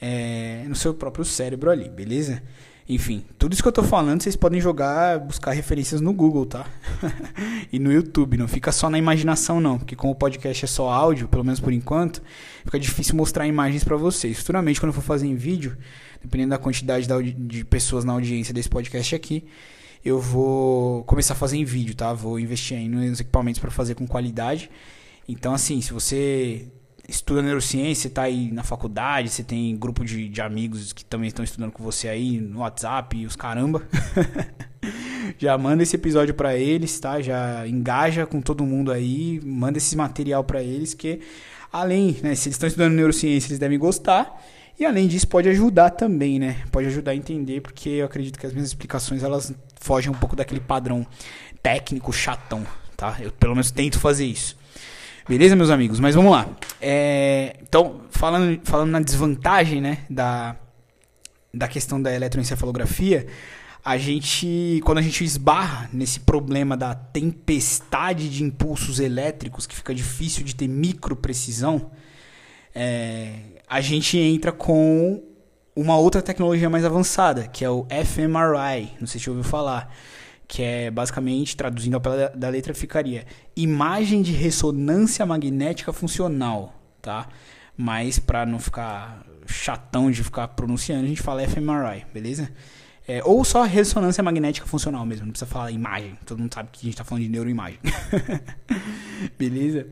é, 0.00 0.64
no 0.68 0.74
seu 0.74 0.94
próprio 0.94 1.24
cérebro 1.24 1.70
ali, 1.70 1.88
beleza? 1.88 2.42
Enfim, 2.92 3.24
tudo 3.38 3.52
isso 3.52 3.62
que 3.62 3.68
eu 3.68 3.72
tô 3.72 3.84
falando, 3.84 4.20
vocês 4.20 4.34
podem 4.34 4.60
jogar, 4.60 5.20
buscar 5.20 5.52
referências 5.52 6.00
no 6.00 6.12
Google, 6.12 6.44
tá? 6.44 6.66
e 7.72 7.78
no 7.78 7.92
YouTube, 7.92 8.36
não 8.36 8.48
fica 8.48 8.72
só 8.72 8.90
na 8.90 8.98
imaginação 8.98 9.60
não, 9.60 9.78
porque 9.78 9.94
como 9.94 10.12
o 10.12 10.16
podcast 10.16 10.64
é 10.64 10.66
só 10.66 10.90
áudio, 10.90 11.28
pelo 11.28 11.44
menos 11.44 11.60
por 11.60 11.72
enquanto, 11.72 12.20
fica 12.64 12.80
difícil 12.80 13.14
mostrar 13.14 13.46
imagens 13.46 13.84
para 13.84 13.96
vocês. 13.96 14.38
Futuramente, 14.38 14.80
quando 14.80 14.88
eu 14.88 14.94
for 14.94 15.04
fazer 15.04 15.28
em 15.28 15.36
vídeo, 15.36 15.78
dependendo 16.20 16.50
da 16.50 16.58
quantidade 16.58 17.06
de 17.32 17.64
pessoas 17.64 18.04
na 18.04 18.12
audiência 18.12 18.52
desse 18.52 18.68
podcast 18.68 19.14
aqui, 19.14 19.44
eu 20.04 20.18
vou 20.18 21.04
começar 21.04 21.34
a 21.34 21.36
fazer 21.36 21.58
em 21.58 21.64
vídeo, 21.64 21.94
tá? 21.94 22.12
Vou 22.12 22.40
investir 22.40 22.76
aí 22.76 22.88
nos 22.88 23.20
equipamentos 23.20 23.60
para 23.60 23.70
fazer 23.70 23.94
com 23.94 24.04
qualidade. 24.04 24.68
Então, 25.28 25.54
assim, 25.54 25.80
se 25.80 25.92
você 25.92 26.66
estuda 27.10 27.42
neurociência, 27.42 28.08
está 28.08 28.22
aí 28.22 28.50
na 28.50 28.62
faculdade, 28.62 29.28
você 29.28 29.42
tem 29.42 29.76
grupo 29.76 30.04
de, 30.04 30.28
de 30.28 30.40
amigos 30.40 30.92
que 30.92 31.04
também 31.04 31.28
estão 31.28 31.44
estudando 31.44 31.72
com 31.72 31.82
você 31.82 32.08
aí 32.08 32.40
no 32.40 32.60
WhatsApp 32.60 33.26
os 33.26 33.36
caramba. 33.36 33.82
já 35.38 35.56
manda 35.58 35.82
esse 35.82 35.96
episódio 35.96 36.34
para 36.34 36.56
eles, 36.56 36.98
tá? 36.98 37.20
Já 37.20 37.66
engaja 37.66 38.26
com 38.26 38.40
todo 38.40 38.64
mundo 38.64 38.92
aí, 38.92 39.40
manda 39.44 39.78
esse 39.78 39.96
material 39.96 40.44
para 40.44 40.62
eles 40.62 40.94
que 40.94 41.20
além, 41.72 42.16
né, 42.22 42.34
se 42.34 42.48
eles 42.48 42.56
estão 42.56 42.66
estudando 42.66 42.94
neurociência, 42.94 43.48
eles 43.48 43.58
devem 43.58 43.78
gostar. 43.78 44.40
E 44.78 44.84
além 44.84 45.06
disso, 45.06 45.28
pode 45.28 45.48
ajudar 45.48 45.90
também, 45.90 46.38
né? 46.38 46.62
Pode 46.72 46.86
ajudar 46.86 47.10
a 47.10 47.14
entender, 47.14 47.60
porque 47.60 47.90
eu 47.90 48.06
acredito 48.06 48.38
que 48.38 48.46
as 48.46 48.52
minhas 48.52 48.68
explicações 48.68 49.22
elas 49.22 49.52
fogem 49.78 50.10
um 50.10 50.14
pouco 50.14 50.34
daquele 50.34 50.60
padrão 50.60 51.06
técnico 51.62 52.12
chatão, 52.12 52.66
tá? 52.96 53.16
Eu 53.20 53.30
pelo 53.30 53.54
menos 53.54 53.70
tento 53.70 54.00
fazer 54.00 54.24
isso. 54.24 54.56
Beleza, 55.30 55.54
meus 55.54 55.70
amigos? 55.70 56.00
Mas 56.00 56.16
vamos 56.16 56.32
lá. 56.32 56.44
É, 56.82 57.54
então, 57.62 58.00
falando, 58.10 58.60
falando 58.64 58.90
na 58.90 58.98
desvantagem 58.98 59.80
né, 59.80 59.98
da, 60.10 60.56
da 61.54 61.68
questão 61.68 62.02
da 62.02 62.12
eletroencefalografia, 62.12 63.28
a 63.84 63.96
gente, 63.96 64.80
quando 64.84 64.98
a 64.98 65.02
gente 65.02 65.22
esbarra 65.22 65.88
nesse 65.92 66.18
problema 66.18 66.76
da 66.76 66.96
tempestade 66.96 68.28
de 68.28 68.42
impulsos 68.42 68.98
elétricos, 68.98 69.68
que 69.68 69.76
fica 69.76 69.94
difícil 69.94 70.42
de 70.42 70.52
ter 70.52 70.66
micro 70.66 71.14
precisão, 71.14 71.92
é, 72.74 73.34
a 73.68 73.80
gente 73.80 74.18
entra 74.18 74.50
com 74.50 75.22
uma 75.76 75.96
outra 75.96 76.20
tecnologia 76.20 76.68
mais 76.68 76.84
avançada, 76.84 77.46
que 77.46 77.64
é 77.64 77.70
o 77.70 77.86
fMRI. 77.88 78.94
Não 78.98 79.06
sei 79.06 79.20
se 79.20 79.26
você 79.26 79.30
ouviu 79.30 79.44
falar 79.44 79.94
que 80.50 80.64
é 80.64 80.90
basicamente, 80.90 81.56
traduzindo 81.56 81.94
ao 81.94 82.00
pé 82.00 82.28
da 82.34 82.48
letra, 82.48 82.74
ficaria 82.74 83.24
imagem 83.54 84.20
de 84.20 84.32
ressonância 84.32 85.24
magnética 85.24 85.92
funcional, 85.92 86.74
tá? 87.00 87.28
Mas 87.76 88.18
para 88.18 88.44
não 88.44 88.58
ficar 88.58 89.24
chatão 89.46 90.10
de 90.10 90.24
ficar 90.24 90.48
pronunciando, 90.48 91.04
a 91.04 91.08
gente 91.08 91.22
fala 91.22 91.46
fMRI, 91.46 92.04
beleza? 92.12 92.50
É, 93.06 93.22
ou 93.24 93.44
só 93.44 93.62
ressonância 93.62 94.24
magnética 94.24 94.66
funcional 94.66 95.06
mesmo, 95.06 95.26
não 95.26 95.30
precisa 95.30 95.48
falar 95.48 95.70
imagem, 95.70 96.18
todo 96.26 96.40
mundo 96.40 96.52
sabe 96.52 96.68
que 96.72 96.80
a 96.80 96.82
gente 96.82 96.94
está 96.94 97.04
falando 97.04 97.22
de 97.22 97.30
neuroimagem. 97.30 97.78
beleza? 99.38 99.86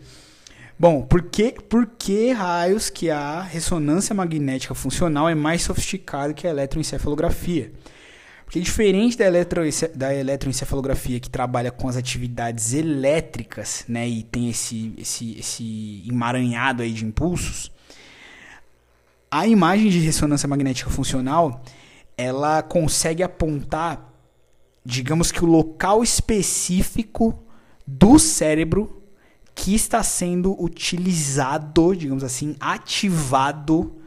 Bom, 0.77 1.03
por 1.03 1.23
que, 1.23 1.53
por 1.53 1.87
que 1.87 2.33
raios 2.33 2.91
que 2.91 3.11
a 3.11 3.43
ressonância 3.43 4.13
magnética 4.13 4.75
funcional 4.75 5.29
é 5.29 5.37
mais 5.37 5.63
sofisticada 5.63 6.35
que 6.35 6.49
a 6.49 6.51
eletroencefalografia? 6.51 7.71
Porque 8.49 8.61
diferente 8.61 9.19
da, 9.19 9.27
eletro, 9.27 9.61
da 9.95 10.15
eletroencefalografia 10.15 11.21
que 11.21 11.29
trabalha 11.29 11.71
com 11.71 11.87
as 11.87 11.99
atividades 11.99 12.73
elétricas, 12.73 13.85
né, 13.87 14.09
e 14.09 14.23
tem 14.23 14.49
esse, 14.49 14.95
esse, 14.97 15.39
esse 15.39 16.03
emaranhado 16.09 16.83
aí 16.83 16.91
de 16.91 17.05
impulsos, 17.05 17.71
a 19.31 19.47
imagem 19.47 19.91
de 19.91 19.99
ressonância 19.99 20.49
magnética 20.49 20.89
funcional, 20.89 21.63
ela 22.17 22.63
consegue 22.63 23.23
apontar, 23.23 24.15
digamos 24.83 25.31
que 25.31 25.45
o 25.45 25.47
local 25.47 26.03
específico 26.03 27.39
do 27.87 28.19
cérebro 28.19 29.03
que 29.55 29.75
está 29.75 30.03
sendo 30.03 30.59
utilizado, 30.59 31.95
digamos 31.95 32.25
assim, 32.25 32.57
ativado 32.59 33.98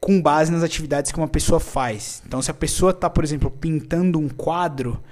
com 0.00 0.20
base 0.20 0.50
nas 0.50 0.62
atividades 0.62 1.12
que 1.12 1.18
uma 1.18 1.28
pessoa 1.28 1.60
faz. 1.60 2.22
Então, 2.26 2.40
se 2.40 2.50
a 2.50 2.54
pessoa 2.54 2.90
está, 2.90 3.10
por 3.10 3.22
exemplo, 3.22 3.50
pintando 3.50 4.18
um 4.18 4.28
quadro, 4.28 5.02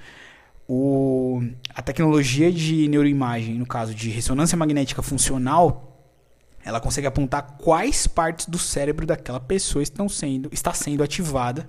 o, 0.66 1.42
a 1.74 1.83
tecnologia 1.83 2.51
de 2.51 2.88
neuroimagem, 2.88 3.55
no 3.55 3.66
caso 3.66 3.94
de 3.94 4.09
ressonância 4.09 4.57
magnética 4.57 5.03
funcional, 5.03 5.85
ela 6.64 6.81
consegue 6.81 7.07
apontar 7.07 7.57
quais 7.59 8.07
partes 8.07 8.46
do 8.46 8.59
cérebro 8.59 9.07
daquela 9.07 9.40
pessoa 9.40 9.83
estão 9.83 10.09
sendo, 10.09 10.48
está 10.53 10.72
sendo 10.72 11.03
ativada 11.03 11.68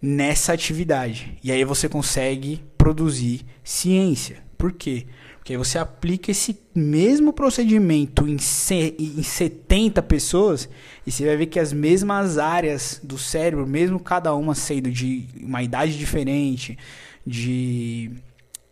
nessa 0.00 0.52
atividade. 0.52 1.38
E 1.42 1.52
aí 1.52 1.64
você 1.64 1.88
consegue 1.88 2.64
produzir 2.78 3.44
ciência. 3.62 4.42
Por 4.56 4.72
quê? 4.72 5.06
Porque 5.06 5.27
aí 5.52 5.56
você 5.58 5.78
aplica 5.78 6.30
esse 6.30 6.58
mesmo 6.74 7.32
procedimento 7.32 8.26
em, 8.26 8.36
em 8.36 9.22
70 9.22 10.02
pessoas 10.02 10.68
e 11.06 11.10
você 11.10 11.24
vai 11.24 11.36
ver 11.36 11.46
que 11.46 11.58
as 11.58 11.72
mesmas 11.72 12.38
áreas 12.38 13.00
do 13.02 13.16
cérebro, 13.18 13.66
mesmo 13.66 13.98
cada 13.98 14.34
uma 14.34 14.54
sendo 14.54 14.90
de 14.90 15.26
uma 15.40 15.62
idade 15.62 15.96
diferente, 15.96 16.78
de, 17.26 18.10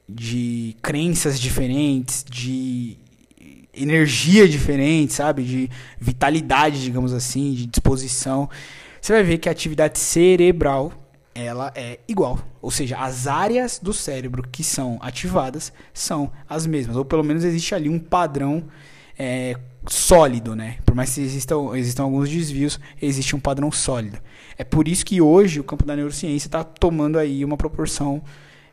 de 0.09 0.77
crenças 0.83 1.39
diferentes, 1.41 2.25
de 2.29 2.97
energia 3.75 4.49
diferente, 4.49 5.13
sabe? 5.13 5.43
De 5.43 5.71
vitalidade, 6.01 6.83
digamos 6.83 7.13
assim, 7.13 7.53
de 7.53 7.67
disposição. 7.67 8.49
Você 9.01 9.13
vai 9.13 9.23
ver 9.23 9.39
que 9.39 9.49
a 9.49 9.53
atividade 9.53 9.99
cerebral 9.99 10.93
ela 11.37 11.73
é 11.75 12.01
igual. 12.09 12.39
Ou 12.63 12.71
seja, 12.71 12.99
as 12.99 13.27
áreas 13.27 13.79
do 13.79 13.93
cérebro 13.93 14.43
que 14.51 14.65
são 14.65 14.99
ativadas 15.01 15.73
são 15.93 16.31
as 16.49 16.67
mesmas. 16.67 16.97
Ou 16.97 17.05
pelo 17.05 17.23
menos 17.23 17.45
existe 17.45 17.75
ali 17.75 17.89
um 17.89 17.99
padrão 17.99 18.65
é, 19.19 19.57
sólido, 19.89 20.55
né? 20.55 20.79
Por 20.85 20.95
mais 20.95 21.15
que 21.15 21.21
existam, 21.21 21.75
existam 21.75 22.05
alguns 22.05 22.29
desvios, 22.29 22.81
existe 23.01 23.37
um 23.37 23.41
padrão 23.41 23.71
sólido. 23.71 24.19
É 24.59 24.65
por 24.65 24.89
isso 24.89 25.05
que 25.05 25.21
hoje 25.21 25.61
o 25.61 25.65
campo 25.65 25.85
da 25.85 25.95
neurociência 25.95 26.49
está 26.49 26.65
tomando 26.65 27.19
aí 27.19 27.45
uma 27.45 27.57
proporção 27.57 28.23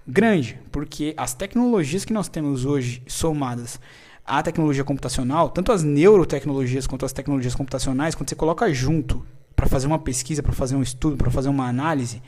grande, 0.08 0.60
porque 0.72 1.14
as 1.18 1.34
tecnologias 1.34 2.04
que 2.04 2.14
nós 2.14 2.28
temos 2.28 2.66
hoje 2.66 3.02
somadas 3.08 3.80
à 4.26 4.42
tecnologia 4.42 4.84
computacional, 4.84 5.50
tanto 5.50 5.72
as 5.72 5.84
neurotecnologias 5.84 6.88
quanto 6.88 7.06
as 7.06 7.14
tecnologias 7.14 7.56
computacionais, 7.56 8.16
quando 8.16 8.30
você 8.30 8.36
coloca 8.36 8.72
junto 8.74 9.26
para 9.56 9.68
fazer 9.68 9.88
uma 9.88 10.00
pesquisa, 10.00 10.44
para 10.44 10.54
fazer 10.54 10.76
um 10.76 10.82
estudo, 10.82 11.16
para 11.18 11.32
fazer 11.32 11.50
uma 11.50 11.68
análise, 11.68 12.22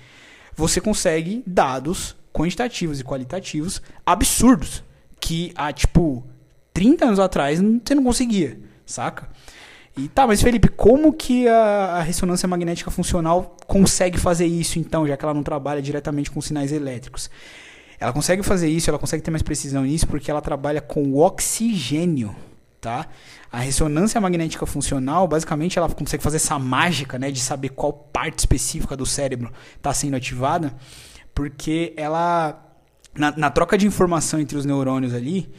você 0.55 0.79
consegue 0.79 1.43
dados 1.45 2.15
quantitativos 2.33 2.99
e 2.99 3.03
qualitativos 3.03 3.81
absurdos 4.05 4.83
que 5.19 5.51
há 5.55 5.71
tipo 5.71 6.23
30 6.73 7.05
anos 7.05 7.19
atrás 7.19 7.59
você 7.59 7.95
não 7.95 8.03
conseguia, 8.03 8.59
saca? 8.85 9.29
E 9.97 10.09
tá, 10.09 10.27
mas 10.27 10.41
Felipe, 10.41 10.67
como 10.67 11.13
que 11.13 11.47
a, 11.47 11.95
a, 11.95 12.01
ressonância 12.01 12.47
magnética 12.47 12.91
funcional 12.91 13.55
consegue 13.65 14.17
fazer 14.17 14.45
isso 14.45 14.77
então, 14.77 15.07
já 15.07 15.15
que 15.15 15.23
ela 15.23 15.33
não 15.33 15.41
trabalha 15.41 15.81
diretamente 15.81 16.29
com 16.29 16.41
sinais 16.41 16.73
elétricos? 16.73 17.29
Ela 17.97 18.11
consegue 18.11 18.43
fazer 18.43 18.67
isso, 18.67 18.89
ela 18.89 18.99
consegue 18.99 19.23
ter 19.23 19.31
mais 19.31 19.41
precisão 19.41 19.83
nisso 19.83 20.05
porque 20.05 20.29
ela 20.29 20.41
trabalha 20.41 20.81
com 20.81 21.01
o 21.01 21.19
oxigênio, 21.19 22.35
tá? 22.85 23.07
A 23.51 23.61
ressonância 23.61 24.21
magnética 24.21 24.63
funcional, 24.67 25.27
basicamente, 25.27 25.79
ela 25.79 25.89
consegue 25.89 26.21
fazer 26.21 26.35
essa 26.37 26.59
mágica, 26.59 27.17
né, 27.17 27.31
de 27.31 27.39
saber 27.39 27.69
qual 27.69 27.91
parte 27.91 28.39
específica 28.39 28.95
do 28.95 29.07
cérebro 29.07 29.51
está 29.75 29.91
sendo 29.91 30.15
ativada, 30.15 30.71
porque 31.33 31.93
ela 31.97 32.63
na, 33.15 33.35
na, 33.35 33.49
troca 33.49 33.75
de 33.75 33.87
informação 33.87 34.39
entre 34.39 34.55
os 34.55 34.65
neurônios 34.65 35.15
ali, 35.15 35.51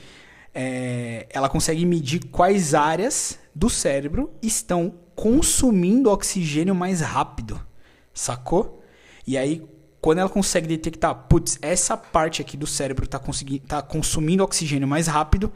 é, 0.55 1.27
ela 1.31 1.49
consegue 1.49 1.85
medir 1.85 2.21
quais 2.31 2.75
áreas 2.75 3.41
do 3.53 3.69
cérebro 3.69 4.31
estão 4.41 4.95
consumindo 5.17 6.09
oxigênio 6.09 6.77
mais 6.77 7.01
rápido, 7.01 7.61
sacou? 8.15 8.85
E 9.27 9.37
aí, 9.37 9.67
quando 10.01 10.19
ela 10.19 10.29
consegue 10.29 10.69
detectar, 10.69 11.13
putz, 11.29 11.59
essa 11.61 11.97
parte 11.97 12.41
aqui 12.41 12.57
do 12.57 12.69
cérebro 12.69 13.05
está 13.05 13.21
tá 13.67 13.83
consumindo 13.83 14.45
oxigênio 14.45 14.87
mais 14.87 15.09
rápido, 15.09 15.53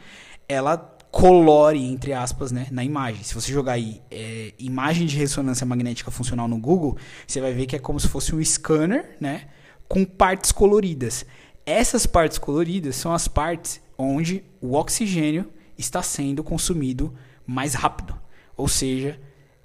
ela 0.48 0.98
colore, 1.10 1.84
entre 1.84 2.12
aspas, 2.12 2.52
né, 2.52 2.68
na 2.70 2.84
imagem. 2.84 3.22
Se 3.22 3.34
você 3.34 3.52
jogar 3.52 3.72
aí 3.72 4.00
é, 4.10 4.54
imagem 4.58 5.06
de 5.06 5.16
ressonância 5.16 5.66
magnética 5.66 6.10
funcional 6.10 6.46
no 6.46 6.58
Google, 6.58 6.96
você 7.26 7.40
vai 7.40 7.52
ver 7.52 7.66
que 7.66 7.76
é 7.76 7.78
como 7.78 7.98
se 7.98 8.08
fosse 8.08 8.34
um 8.34 8.42
scanner, 8.44 9.16
né, 9.20 9.48
com 9.88 10.04
partes 10.04 10.52
coloridas. 10.52 11.26
Essas 11.66 12.06
partes 12.06 12.38
coloridas 12.38 12.96
são 12.96 13.12
as 13.12 13.28
partes 13.28 13.80
onde 13.98 14.44
o 14.60 14.74
oxigênio 14.74 15.50
está 15.76 16.02
sendo 16.02 16.44
consumido 16.44 17.14
mais 17.46 17.74
rápido. 17.74 18.14
Ou 18.56 18.68
seja, 18.68 19.20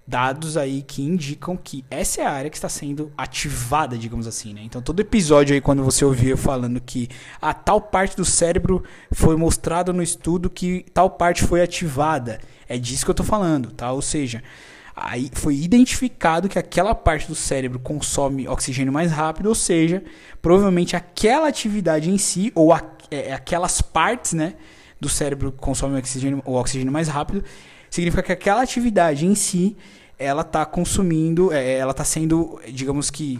dados 0.07 0.55
aí 0.55 0.83
que 0.83 1.01
indicam 1.01 1.57
que 1.57 1.83
essa 1.89 2.21
é 2.21 2.25
a 2.25 2.31
área 2.31 2.49
que 2.49 2.57
está 2.57 2.69
sendo 2.69 3.11
ativada, 3.17 3.97
digamos 3.97 4.27
assim, 4.27 4.53
né? 4.53 4.61
Então 4.63 4.81
todo 4.81 4.99
episódio 4.99 5.55
aí 5.55 5.61
quando 5.61 5.83
você 5.83 6.05
ouvir 6.05 6.29
eu 6.29 6.37
falando 6.37 6.79
que 6.79 7.09
a 7.41 7.53
tal 7.53 7.81
parte 7.81 8.15
do 8.15 8.23
cérebro 8.23 8.83
foi 9.11 9.35
mostrado 9.35 9.91
no 9.91 10.03
estudo 10.03 10.49
que 10.49 10.85
tal 10.93 11.09
parte 11.09 11.43
foi 11.43 11.61
ativada, 11.61 12.39
é 12.69 12.77
disso 12.77 13.03
que 13.03 13.09
eu 13.09 13.13
estou 13.13 13.25
falando, 13.25 13.71
tá? 13.71 13.91
Ou 13.91 14.01
seja, 14.01 14.43
aí 14.95 15.31
foi 15.33 15.55
identificado 15.55 16.47
que 16.47 16.59
aquela 16.59 16.93
parte 16.93 17.27
do 17.27 17.35
cérebro 17.35 17.79
consome 17.79 18.47
oxigênio 18.47 18.93
mais 18.93 19.11
rápido, 19.11 19.47
ou 19.47 19.55
seja, 19.55 20.03
provavelmente 20.39 20.95
aquela 20.95 21.47
atividade 21.47 22.11
em 22.11 22.17
si 22.19 22.51
ou 22.53 22.71
a, 22.71 22.81
é, 23.09 23.33
aquelas 23.33 23.81
partes, 23.81 24.33
né, 24.33 24.53
do 24.99 25.09
cérebro 25.09 25.51
consomem 25.51 25.97
oxigênio, 25.97 26.43
o 26.45 26.53
oxigênio 26.53 26.93
mais 26.93 27.07
rápido 27.07 27.43
significa 27.95 28.21
que 28.21 28.31
aquela 28.33 28.61
atividade 28.61 29.25
em 29.25 29.33
si 29.35 29.77
ela 30.19 30.41
está 30.41 30.65
consumindo, 30.65 31.53
é, 31.53 31.77
ela 31.77 31.91
está 31.91 32.03
sendo, 32.03 32.59
digamos 32.67 33.09
que, 33.09 33.39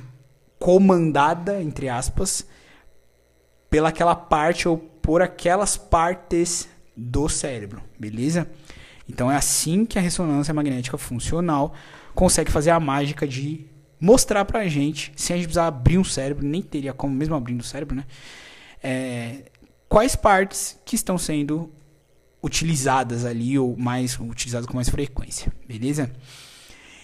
comandada, 0.57 1.61
entre 1.61 1.89
aspas, 1.89 2.47
pelaquela 3.69 4.15
parte 4.15 4.67
ou 4.67 4.77
por 4.77 5.21
aquelas 5.21 5.75
partes 5.75 6.69
do 6.95 7.27
cérebro, 7.27 7.81
beleza? 7.99 8.49
Então 9.09 9.29
é 9.29 9.35
assim 9.35 9.85
que 9.85 9.99
a 9.99 10.01
ressonância 10.01 10.53
magnética 10.53 10.97
funcional 10.97 11.73
consegue 12.13 12.49
fazer 12.49 12.71
a 12.71 12.79
mágica 12.79 13.27
de 13.27 13.65
mostrar 13.99 14.45
pra 14.45 14.67
gente, 14.69 15.11
sem 15.17 15.33
a 15.33 15.37
gente 15.37 15.47
precisar 15.47 15.67
abrir 15.67 15.97
um 15.97 16.03
cérebro, 16.03 16.45
nem 16.45 16.61
teria 16.61 16.93
como 16.93 17.13
mesmo 17.13 17.35
abrindo 17.35 17.59
o 17.59 17.63
cérebro, 17.63 17.93
né? 17.93 18.05
É, 18.81 19.51
quais 19.89 20.15
partes 20.15 20.79
que 20.85 20.95
estão 20.95 21.17
sendo 21.17 21.69
utilizadas 22.45 23.25
ali 23.25 23.57
ou 23.57 23.75
mais 23.75 24.19
utilizadas 24.19 24.67
com 24.67 24.75
mais 24.75 24.87
frequência, 24.87 25.51
beleza? 25.67 26.11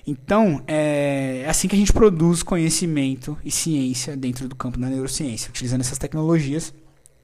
Então, 0.05 0.63
é 0.67 1.45
assim 1.49 1.67
que 1.67 1.75
a 1.75 1.77
gente 1.77 1.91
produz 1.91 2.43
conhecimento 2.43 3.35
e 3.43 3.49
ciência 3.49 4.15
dentro 4.15 4.47
do 4.47 4.55
campo 4.55 4.79
da 4.79 4.87
neurociência, 4.87 5.49
utilizando 5.49 5.81
essas 5.81 5.97
tecnologias. 5.97 6.71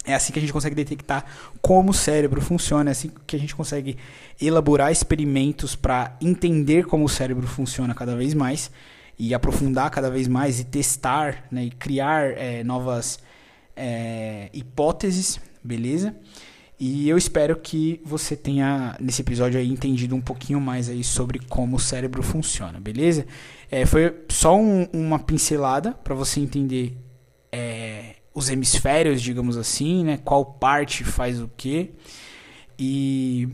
É 0.04 0.16
assim 0.16 0.34
que 0.34 0.40
a 0.40 0.42
gente 0.42 0.54
consegue 0.54 0.76
detectar 0.76 1.26
como 1.62 1.92
o 1.92 1.94
cérebro 1.94 2.42
funciona, 2.42 2.90
é 2.90 2.94
assim 2.94 3.12
que 3.28 3.36
a 3.36 3.40
gente 3.40 3.56
consegue 3.56 3.98
elaborar 4.42 4.92
experimentos 4.92 5.76
para 5.76 6.18
entender 6.20 6.86
como 6.86 7.06
o 7.06 7.10
cérebro 7.10 7.46
funciona 7.46 7.94
cada 7.94 8.16
vez 8.16 8.34
mais 8.34 8.72
e 9.20 9.34
aprofundar 9.34 9.92
cada 9.92 10.10
vez 10.10 10.28
mais 10.28 10.60
e 10.60 10.64
testar 10.64 11.46
né, 11.52 11.66
e 11.66 11.72
criar 11.72 12.32
é, 12.32 12.64
novas 12.64 13.20
é, 13.76 14.50
hipóteses, 14.54 15.40
beleza? 15.64 16.16
E 16.80 17.10
eu 17.10 17.18
espero 17.18 17.56
que 17.56 18.00
você 18.06 18.36
tenha, 18.36 18.96
nesse 19.00 19.22
episódio 19.22 19.60
aí, 19.60 19.68
entendido 19.68 20.16
um 20.16 20.22
pouquinho 20.22 20.62
mais 20.62 20.90
aí 20.90 21.04
sobre 21.04 21.40
como 21.40 21.78
o 21.78 21.80
cérebro 21.80 22.22
funciona, 22.22 22.80
beleza? 22.80 23.26
É, 23.72 23.84
foi 23.86 24.16
só 24.30 24.56
um, 24.56 24.84
uma 24.94 25.18
pincelada 25.18 25.92
para 25.92 26.14
você 26.14 26.40
entender 26.40 26.96
é, 27.52 28.18
os 28.32 28.50
hemisférios, 28.50 29.24
digamos 29.24 29.58
assim, 29.58 30.04
né? 30.04 30.18
Qual 30.24 30.46
parte 30.46 31.04
faz 31.04 31.42
o 31.42 31.50
quê. 31.58 31.90
E, 32.78 33.50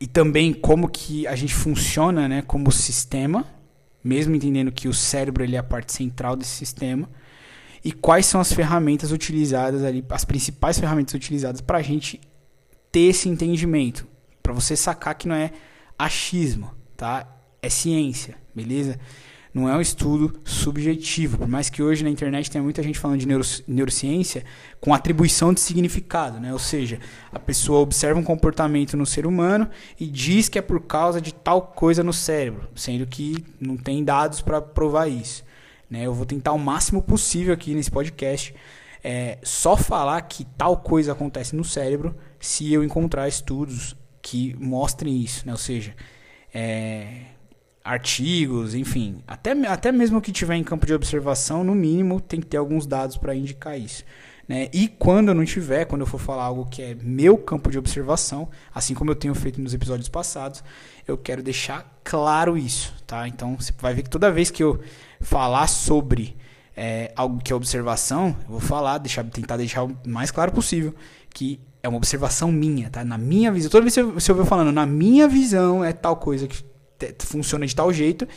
e 0.00 0.06
também 0.08 0.52
como 0.52 0.88
que 0.88 1.24
a 1.28 1.36
gente 1.36 1.54
funciona 1.54 2.26
né, 2.26 2.42
como 2.42 2.72
sistema, 2.72 3.46
mesmo 4.02 4.34
entendendo 4.34 4.72
que 4.72 4.88
o 4.88 4.92
cérebro 4.92 5.44
ele 5.44 5.54
é 5.54 5.60
a 5.60 5.62
parte 5.62 5.92
central 5.92 6.34
desse 6.34 6.50
sistema 6.50 7.08
e 7.84 7.90
quais 7.90 8.26
são 8.26 8.40
as 8.40 8.52
ferramentas 8.52 9.10
utilizadas 9.10 9.82
ali, 9.82 10.04
as 10.08 10.24
principais 10.24 10.78
ferramentas 10.78 11.14
utilizadas 11.14 11.60
para 11.60 11.78
a 11.78 11.82
gente 11.82 12.20
ter 12.90 13.00
esse 13.00 13.28
entendimento, 13.28 14.06
para 14.42 14.52
você 14.52 14.76
sacar 14.76 15.14
que 15.14 15.26
não 15.26 15.34
é 15.34 15.50
achismo, 15.98 16.70
tá? 16.96 17.26
É 17.60 17.68
ciência, 17.68 18.36
beleza? 18.54 18.98
Não 19.54 19.68
é 19.68 19.76
um 19.76 19.80
estudo 19.82 20.40
subjetivo, 20.44 21.36
por 21.36 21.48
mais 21.48 21.68
que 21.68 21.82
hoje 21.82 22.02
na 22.02 22.08
internet 22.08 22.50
tenha 22.50 22.64
muita 22.64 22.82
gente 22.82 22.98
falando 22.98 23.20
de 23.20 23.26
neuro, 23.26 23.44
neurociência 23.68 24.44
com 24.80 24.94
atribuição 24.94 25.52
de 25.52 25.60
significado, 25.60 26.40
né? 26.40 26.52
Ou 26.52 26.58
seja, 26.58 26.98
a 27.30 27.38
pessoa 27.38 27.80
observa 27.80 28.18
um 28.18 28.24
comportamento 28.24 28.96
no 28.96 29.04
ser 29.04 29.26
humano 29.26 29.68
e 30.00 30.06
diz 30.06 30.48
que 30.48 30.58
é 30.58 30.62
por 30.62 30.80
causa 30.80 31.20
de 31.20 31.34
tal 31.34 31.62
coisa 31.62 32.02
no 32.02 32.14
cérebro, 32.14 32.66
sendo 32.74 33.06
que 33.06 33.44
não 33.60 33.76
tem 33.76 34.02
dados 34.02 34.40
para 34.40 34.62
provar 34.62 35.06
isso. 35.06 35.44
Né? 35.92 36.06
Eu 36.06 36.14
vou 36.14 36.24
tentar 36.24 36.52
o 36.52 36.58
máximo 36.58 37.02
possível 37.02 37.52
aqui 37.52 37.74
nesse 37.74 37.90
podcast 37.90 38.54
é, 39.04 39.36
só 39.42 39.76
falar 39.76 40.18
que 40.22 40.42
tal 40.56 40.78
coisa 40.78 41.12
acontece 41.12 41.54
no 41.54 41.62
cérebro 41.62 42.16
se 42.40 42.72
eu 42.72 42.82
encontrar 42.82 43.28
estudos 43.28 43.94
que 44.22 44.56
mostrem 44.58 45.20
isso, 45.20 45.44
né? 45.44 45.52
Ou 45.52 45.58
seja, 45.58 45.94
é, 46.54 47.24
artigos, 47.84 48.74
enfim, 48.74 49.22
até, 49.26 49.52
até 49.66 49.92
mesmo 49.92 50.22
que 50.22 50.32
tiver 50.32 50.54
em 50.54 50.64
campo 50.64 50.86
de 50.86 50.94
observação, 50.94 51.62
no 51.62 51.74
mínimo 51.74 52.22
tem 52.22 52.40
que 52.40 52.46
ter 52.46 52.56
alguns 52.56 52.86
dados 52.86 53.18
para 53.18 53.34
indicar 53.34 53.78
isso. 53.78 54.02
Né? 54.48 54.68
E 54.72 54.88
quando 54.88 55.28
eu 55.28 55.34
não 55.34 55.44
tiver, 55.44 55.84
quando 55.84 56.02
eu 56.02 56.06
for 56.06 56.18
falar 56.18 56.44
algo 56.44 56.66
que 56.66 56.82
é 56.82 56.96
meu 57.00 57.38
campo 57.38 57.70
de 57.70 57.78
observação, 57.78 58.48
assim 58.74 58.94
como 58.94 59.10
eu 59.10 59.14
tenho 59.14 59.34
feito 59.34 59.60
nos 59.60 59.72
episódios 59.72 60.08
passados, 60.08 60.62
eu 61.06 61.16
quero 61.16 61.42
deixar 61.42 62.00
claro 62.02 62.56
isso, 62.58 62.92
tá? 63.06 63.26
Então 63.28 63.56
você 63.56 63.72
vai 63.78 63.94
ver 63.94 64.02
que 64.02 64.10
toda 64.10 64.30
vez 64.30 64.50
que 64.50 64.62
eu 64.62 64.80
falar 65.20 65.68
sobre 65.68 66.36
é, 66.76 67.12
algo 67.14 67.42
que 67.42 67.52
é 67.52 67.56
observação, 67.56 68.36
eu 68.44 68.50
vou 68.50 68.60
falar, 68.60 68.98
deixar, 68.98 69.24
tentar 69.24 69.56
deixar 69.56 69.84
o 69.84 69.96
mais 70.06 70.30
claro 70.30 70.52
possível 70.52 70.94
que 71.32 71.60
é 71.82 71.88
uma 71.88 71.98
observação 71.98 72.52
minha, 72.52 72.90
tá? 72.90 73.04
Na 73.04 73.18
minha 73.18 73.50
visão, 73.50 73.70
toda 73.70 73.82
vez 73.82 73.94
que 73.94 74.02
você 74.02 74.30
ouviu 74.30 74.46
falando, 74.46 74.70
na 74.70 74.86
minha 74.86 75.26
visão 75.26 75.84
é 75.84 75.92
tal 75.92 76.16
coisa 76.16 76.46
que 76.46 76.62
funciona 77.20 77.66
de 77.66 77.74
tal 77.74 77.92
jeito, 77.92 78.28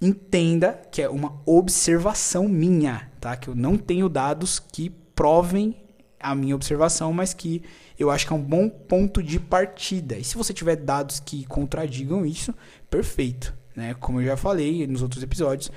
entenda 0.00 0.80
que 0.90 1.00
é 1.00 1.08
uma 1.08 1.40
observação 1.46 2.48
minha, 2.48 3.10
tá? 3.20 3.36
Que 3.36 3.48
eu 3.48 3.54
não 3.54 3.76
tenho 3.78 4.08
dados 4.08 4.58
que 4.58 4.92
provem 5.16 5.74
a 6.20 6.34
minha 6.34 6.54
observação, 6.54 7.12
mas 7.12 7.34
que 7.34 7.62
eu 7.98 8.10
acho 8.10 8.26
que 8.26 8.32
é 8.32 8.36
um 8.36 8.42
bom 8.42 8.68
ponto 8.68 9.22
de 9.22 9.40
partida. 9.40 10.16
E 10.16 10.22
se 10.22 10.36
você 10.36 10.52
tiver 10.52 10.76
dados 10.76 11.18
que 11.18 11.44
contradigam 11.46 12.24
isso, 12.24 12.54
perfeito. 12.88 13.54
Né? 13.74 13.94
Como 13.98 14.20
eu 14.20 14.26
já 14.26 14.36
falei 14.36 14.86
nos 14.86 15.02
outros 15.02 15.22
episódios, 15.22 15.72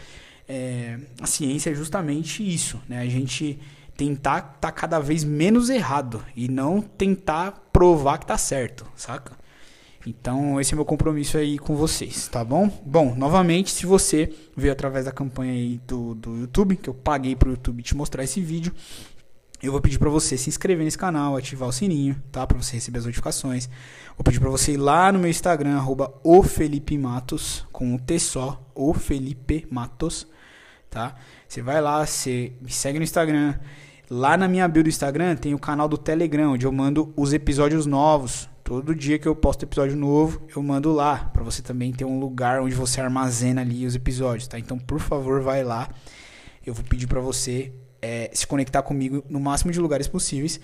é, 0.48 1.00
a 1.22 1.26
ciência 1.26 1.72
é 1.72 1.74
justamente 1.74 2.48
isso. 2.48 2.80
Né? 2.88 3.00
A 3.00 3.08
gente 3.08 3.60
tentar 3.96 4.38
estar 4.38 4.54
tá 4.60 4.72
cada 4.72 5.00
vez 5.00 5.24
menos 5.24 5.70
errado 5.70 6.24
e 6.36 6.48
não 6.48 6.82
tentar 6.82 7.70
provar 7.72 8.18
que 8.18 8.24
está 8.26 8.38
certo, 8.38 8.86
saca? 8.96 9.38
Então, 10.08 10.60
esse 10.60 10.74
é 10.74 10.76
meu 10.76 10.86
compromisso 10.86 11.38
aí 11.38 11.60
com 11.60 11.76
vocês, 11.76 12.30
tá 12.30 12.42
bom? 12.42 12.72
Bom, 12.86 13.14
novamente, 13.16 13.70
se 13.70 13.86
você 13.86 14.34
veio 14.56 14.72
através 14.72 15.04
da 15.04 15.12
campanha 15.12 15.52
aí 15.52 15.82
do, 15.86 16.16
do 16.16 16.38
YouTube, 16.38 16.78
que 16.78 16.90
eu 16.90 16.94
paguei 16.94 17.36
pro 17.36 17.52
YouTube 17.52 17.84
te 17.84 17.96
mostrar 17.96 18.24
esse 18.24 18.40
vídeo, 18.40 18.74
eu 19.68 19.72
vou 19.74 19.82
pedir 19.82 20.00
para 20.00 20.10
você 20.10 20.38
se 20.38 20.50
inscrever 20.50 20.86
nesse 20.86 20.98
canal, 20.98 21.36
ativar 21.36 21.68
o 21.68 21.72
sininho, 21.72 22.16
tá? 22.32 22.48
Para 22.48 22.58
você 22.58 22.76
receber 22.76 23.00
as 23.00 23.06
notificações. 23.06 23.70
Vou 24.16 24.24
pedir 24.24 24.40
para 24.40 24.50
você 24.50 24.74
ir 24.74 24.78
lá 24.78 25.12
no 25.12 25.20
meu 25.20 25.30
Instagram, 25.30 25.76
arroba 25.76 26.14
o 26.24 26.42
Felipe 26.44 26.98
Matos, 26.98 27.68
com 27.72 27.94
um 27.94 27.98
T 27.98 28.18
só, 28.20 28.62
o 28.74 28.94
Felipe 28.94 29.68
Matos, 29.70 30.26
tá? 30.90 31.16
Você 31.48 31.62
vai 31.62 31.82
lá, 31.82 32.06
você 32.06 32.54
me 32.62 32.72
segue 32.72 33.00
no 33.00 33.04
Instagram. 33.04 33.56
Lá 34.10 34.38
na 34.38 34.48
minha 34.48 34.68
bio 34.68 34.82
do 34.82 34.90
Instagram 34.90 35.36
tem 35.36 35.54
o 35.54 35.60
canal 35.60 35.90
do 35.90 35.98
Telegram, 35.98 36.54
onde 36.54 36.66
eu 36.66 36.72
mando 36.72 37.14
os 37.18 37.34
episódios 37.34 37.86
novos. 37.86 38.50
Todo 38.64 38.96
dia 38.96 39.20
que 39.20 39.28
eu 39.28 39.36
posto 39.36 39.64
episódio 39.64 39.98
novo, 39.98 40.42
eu 40.56 40.64
mando 40.64 40.94
lá, 40.94 41.30
para 41.34 41.44
você 41.44 41.62
também 41.62 41.92
ter 41.92 42.06
um 42.06 42.20
lugar 42.20 42.62
onde 42.62 42.76
você 42.76 43.02
armazena 43.02 43.62
ali 43.62 43.86
os 43.86 43.96
episódios, 43.96 44.48
tá? 44.48 44.58
Então, 44.58 44.80
por 44.80 45.00
favor, 45.00 45.42
vai 45.42 45.64
lá. 45.64 45.90
Eu 46.66 46.74
vou 46.74 46.84
pedir 46.84 47.08
para 47.08 47.20
você 47.20 47.74
é, 48.02 48.30
se 48.34 48.46
conectar 48.46 48.82
comigo 48.82 49.24
no 49.30 49.40
máximo 49.40 49.72
de 49.72 49.80
lugares 49.80 50.08
possíveis 50.08 50.60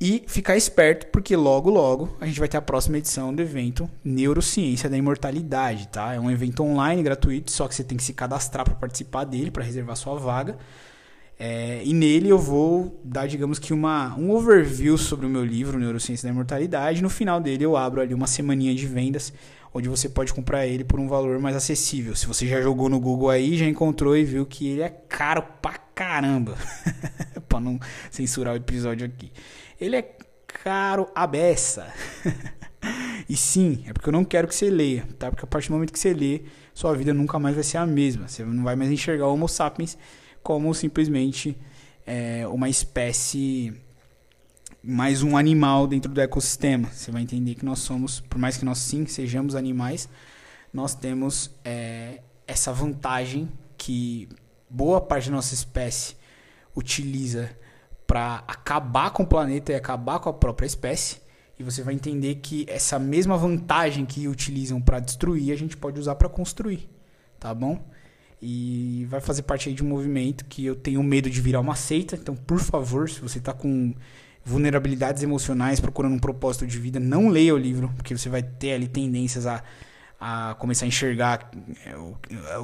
e 0.00 0.24
ficar 0.26 0.56
esperto, 0.56 1.06
porque 1.06 1.36
logo, 1.36 1.70
logo 1.70 2.16
a 2.20 2.26
gente 2.26 2.38
vai 2.38 2.48
ter 2.48 2.56
a 2.56 2.62
próxima 2.62 2.98
edição 2.98 3.34
do 3.34 3.40
evento 3.40 3.88
Neurociência 4.04 4.90
da 4.90 4.96
Imortalidade, 4.96 5.88
tá? 5.88 6.14
É 6.14 6.20
um 6.20 6.30
evento 6.30 6.62
online 6.62 7.02
gratuito, 7.02 7.50
só 7.50 7.68
que 7.68 7.74
você 7.74 7.84
tem 7.84 7.96
que 7.96 8.04
se 8.04 8.12
cadastrar 8.12 8.64
para 8.64 8.74
participar 8.74 9.24
dele, 9.24 9.50
para 9.50 9.62
reservar 9.62 9.96
sua 9.96 10.16
vaga. 10.16 10.58
É, 11.38 11.82
e 11.84 11.92
nele 11.92 12.28
eu 12.28 12.38
vou 12.38 13.00
dar, 13.04 13.26
digamos 13.26 13.58
que, 13.58 13.72
uma, 13.72 14.14
um 14.16 14.30
overview 14.30 14.96
sobre 14.96 15.26
o 15.26 15.28
meu 15.28 15.44
livro, 15.44 15.78
Neurociência 15.78 16.28
da 16.28 16.32
Imortalidade. 16.32 17.02
No 17.02 17.10
final 17.10 17.40
dele 17.40 17.64
eu 17.64 17.76
abro 17.76 18.00
ali 18.00 18.14
uma 18.14 18.26
semaninha 18.26 18.74
de 18.74 18.86
vendas, 18.86 19.32
onde 19.72 19.88
você 19.88 20.08
pode 20.08 20.32
comprar 20.32 20.66
ele 20.66 20.84
por 20.84 21.00
um 21.00 21.08
valor 21.08 21.38
mais 21.38 21.56
acessível. 21.56 22.14
Se 22.14 22.26
você 22.26 22.46
já 22.46 22.60
jogou 22.60 22.88
no 22.88 23.00
Google 23.00 23.30
aí, 23.30 23.56
já 23.56 23.66
encontrou 23.66 24.16
e 24.16 24.24
viu 24.24 24.46
que 24.46 24.68
ele 24.68 24.82
é 24.82 24.88
caro 24.88 25.42
pra 25.60 25.83
caramba. 25.94 26.56
pra 27.48 27.60
não 27.60 27.78
censurar 28.10 28.54
o 28.54 28.56
episódio 28.56 29.06
aqui. 29.06 29.32
Ele 29.80 29.96
é 29.96 30.16
caro 30.46 31.08
a 31.14 31.26
beça. 31.26 31.92
e 33.28 33.36
sim, 33.36 33.84
é 33.86 33.92
porque 33.92 34.08
eu 34.08 34.12
não 34.12 34.24
quero 34.24 34.48
que 34.48 34.54
você 34.54 34.70
leia, 34.70 35.06
tá? 35.18 35.30
Porque 35.30 35.44
a 35.44 35.48
partir 35.48 35.68
do 35.68 35.74
momento 35.74 35.92
que 35.92 35.98
você 35.98 36.12
lê, 36.12 36.42
sua 36.72 36.94
vida 36.94 37.14
nunca 37.14 37.38
mais 37.38 37.54
vai 37.54 37.64
ser 37.64 37.78
a 37.78 37.86
mesma. 37.86 38.28
Você 38.28 38.44
não 38.44 38.64
vai 38.64 38.76
mais 38.76 38.90
enxergar 38.90 39.26
o 39.26 39.32
Homo 39.32 39.48
sapiens 39.48 39.96
como 40.42 40.74
simplesmente 40.74 41.56
é, 42.06 42.46
uma 42.48 42.68
espécie, 42.68 43.72
mais 44.82 45.22
um 45.22 45.36
animal 45.36 45.86
dentro 45.86 46.12
do 46.12 46.20
ecossistema. 46.20 46.88
Você 46.92 47.10
vai 47.10 47.22
entender 47.22 47.54
que 47.54 47.64
nós 47.64 47.78
somos, 47.78 48.20
por 48.20 48.38
mais 48.38 48.56
que 48.56 48.64
nós 48.64 48.78
sim 48.78 49.06
sejamos 49.06 49.54
animais, 49.54 50.08
nós 50.72 50.94
temos 50.94 51.50
é, 51.64 52.20
essa 52.46 52.72
vantagem 52.72 53.48
que 53.78 54.28
boa 54.74 55.00
parte 55.00 55.30
da 55.30 55.36
nossa 55.36 55.54
espécie 55.54 56.16
utiliza 56.74 57.50
para 58.06 58.42
acabar 58.48 59.10
com 59.12 59.22
o 59.22 59.26
planeta 59.26 59.72
e 59.72 59.74
acabar 59.74 60.18
com 60.18 60.28
a 60.28 60.32
própria 60.32 60.66
espécie. 60.66 61.18
E 61.56 61.62
você 61.62 61.82
vai 61.82 61.94
entender 61.94 62.36
que 62.36 62.66
essa 62.68 62.98
mesma 62.98 63.36
vantagem 63.36 64.04
que 64.04 64.26
utilizam 64.26 64.80
para 64.80 64.98
destruir, 64.98 65.52
a 65.52 65.56
gente 65.56 65.76
pode 65.76 66.00
usar 66.00 66.16
para 66.16 66.28
construir, 66.28 66.88
tá 67.38 67.54
bom? 67.54 67.88
E 68.42 69.06
vai 69.08 69.20
fazer 69.20 69.42
parte 69.42 69.68
aí 69.68 69.74
de 69.74 69.82
um 69.84 69.86
movimento 69.86 70.44
que 70.46 70.66
eu 70.66 70.74
tenho 70.74 71.02
medo 71.02 71.30
de 71.30 71.40
virar 71.40 71.60
uma 71.60 71.76
seita. 71.76 72.16
Então, 72.16 72.34
por 72.34 72.58
favor, 72.58 73.08
se 73.08 73.20
você 73.20 73.38
está 73.38 73.52
com 73.52 73.94
vulnerabilidades 74.44 75.22
emocionais, 75.22 75.78
procurando 75.78 76.16
um 76.16 76.18
propósito 76.18 76.66
de 76.66 76.78
vida, 76.78 76.98
não 76.98 77.28
leia 77.28 77.54
o 77.54 77.58
livro, 77.58 77.90
porque 77.96 78.16
você 78.16 78.28
vai 78.28 78.42
ter 78.42 78.72
ali 78.72 78.88
tendências 78.88 79.46
a, 79.46 79.62
a 80.26 80.54
começar 80.54 80.86
a 80.86 80.88
enxergar 80.88 81.50
é, 81.84 81.94
o, 81.98 82.16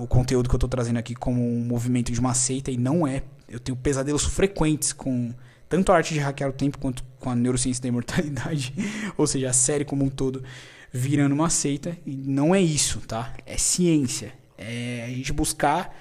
o 0.02 0.06
conteúdo 0.06 0.48
que 0.48 0.54
eu 0.54 0.56
estou 0.56 0.68
trazendo 0.68 0.96
aqui 0.96 1.14
como 1.14 1.46
um 1.46 1.62
movimento 1.62 2.10
de 2.10 2.18
uma 2.18 2.32
seita, 2.32 2.70
e 2.70 2.78
não 2.78 3.06
é. 3.06 3.22
Eu 3.46 3.60
tenho 3.60 3.76
pesadelos 3.76 4.24
frequentes 4.24 4.94
com 4.94 5.34
tanto 5.68 5.92
a 5.92 5.96
arte 5.96 6.14
de 6.14 6.20
hackear 6.20 6.48
o 6.48 6.54
tempo 6.54 6.78
quanto 6.78 7.04
com 7.18 7.28
a 7.28 7.36
neurociência 7.36 7.82
da 7.82 7.88
imortalidade, 7.88 8.72
ou 9.14 9.26
seja, 9.26 9.50
a 9.50 9.52
série 9.52 9.84
como 9.84 10.02
um 10.02 10.08
todo 10.08 10.42
virando 10.90 11.34
uma 11.34 11.50
seita, 11.50 11.98
e 12.06 12.16
não 12.16 12.54
é 12.54 12.62
isso, 12.62 13.00
tá? 13.00 13.34
É 13.44 13.58
ciência, 13.58 14.32
é 14.56 15.04
a 15.04 15.10
gente 15.10 15.30
buscar 15.30 15.94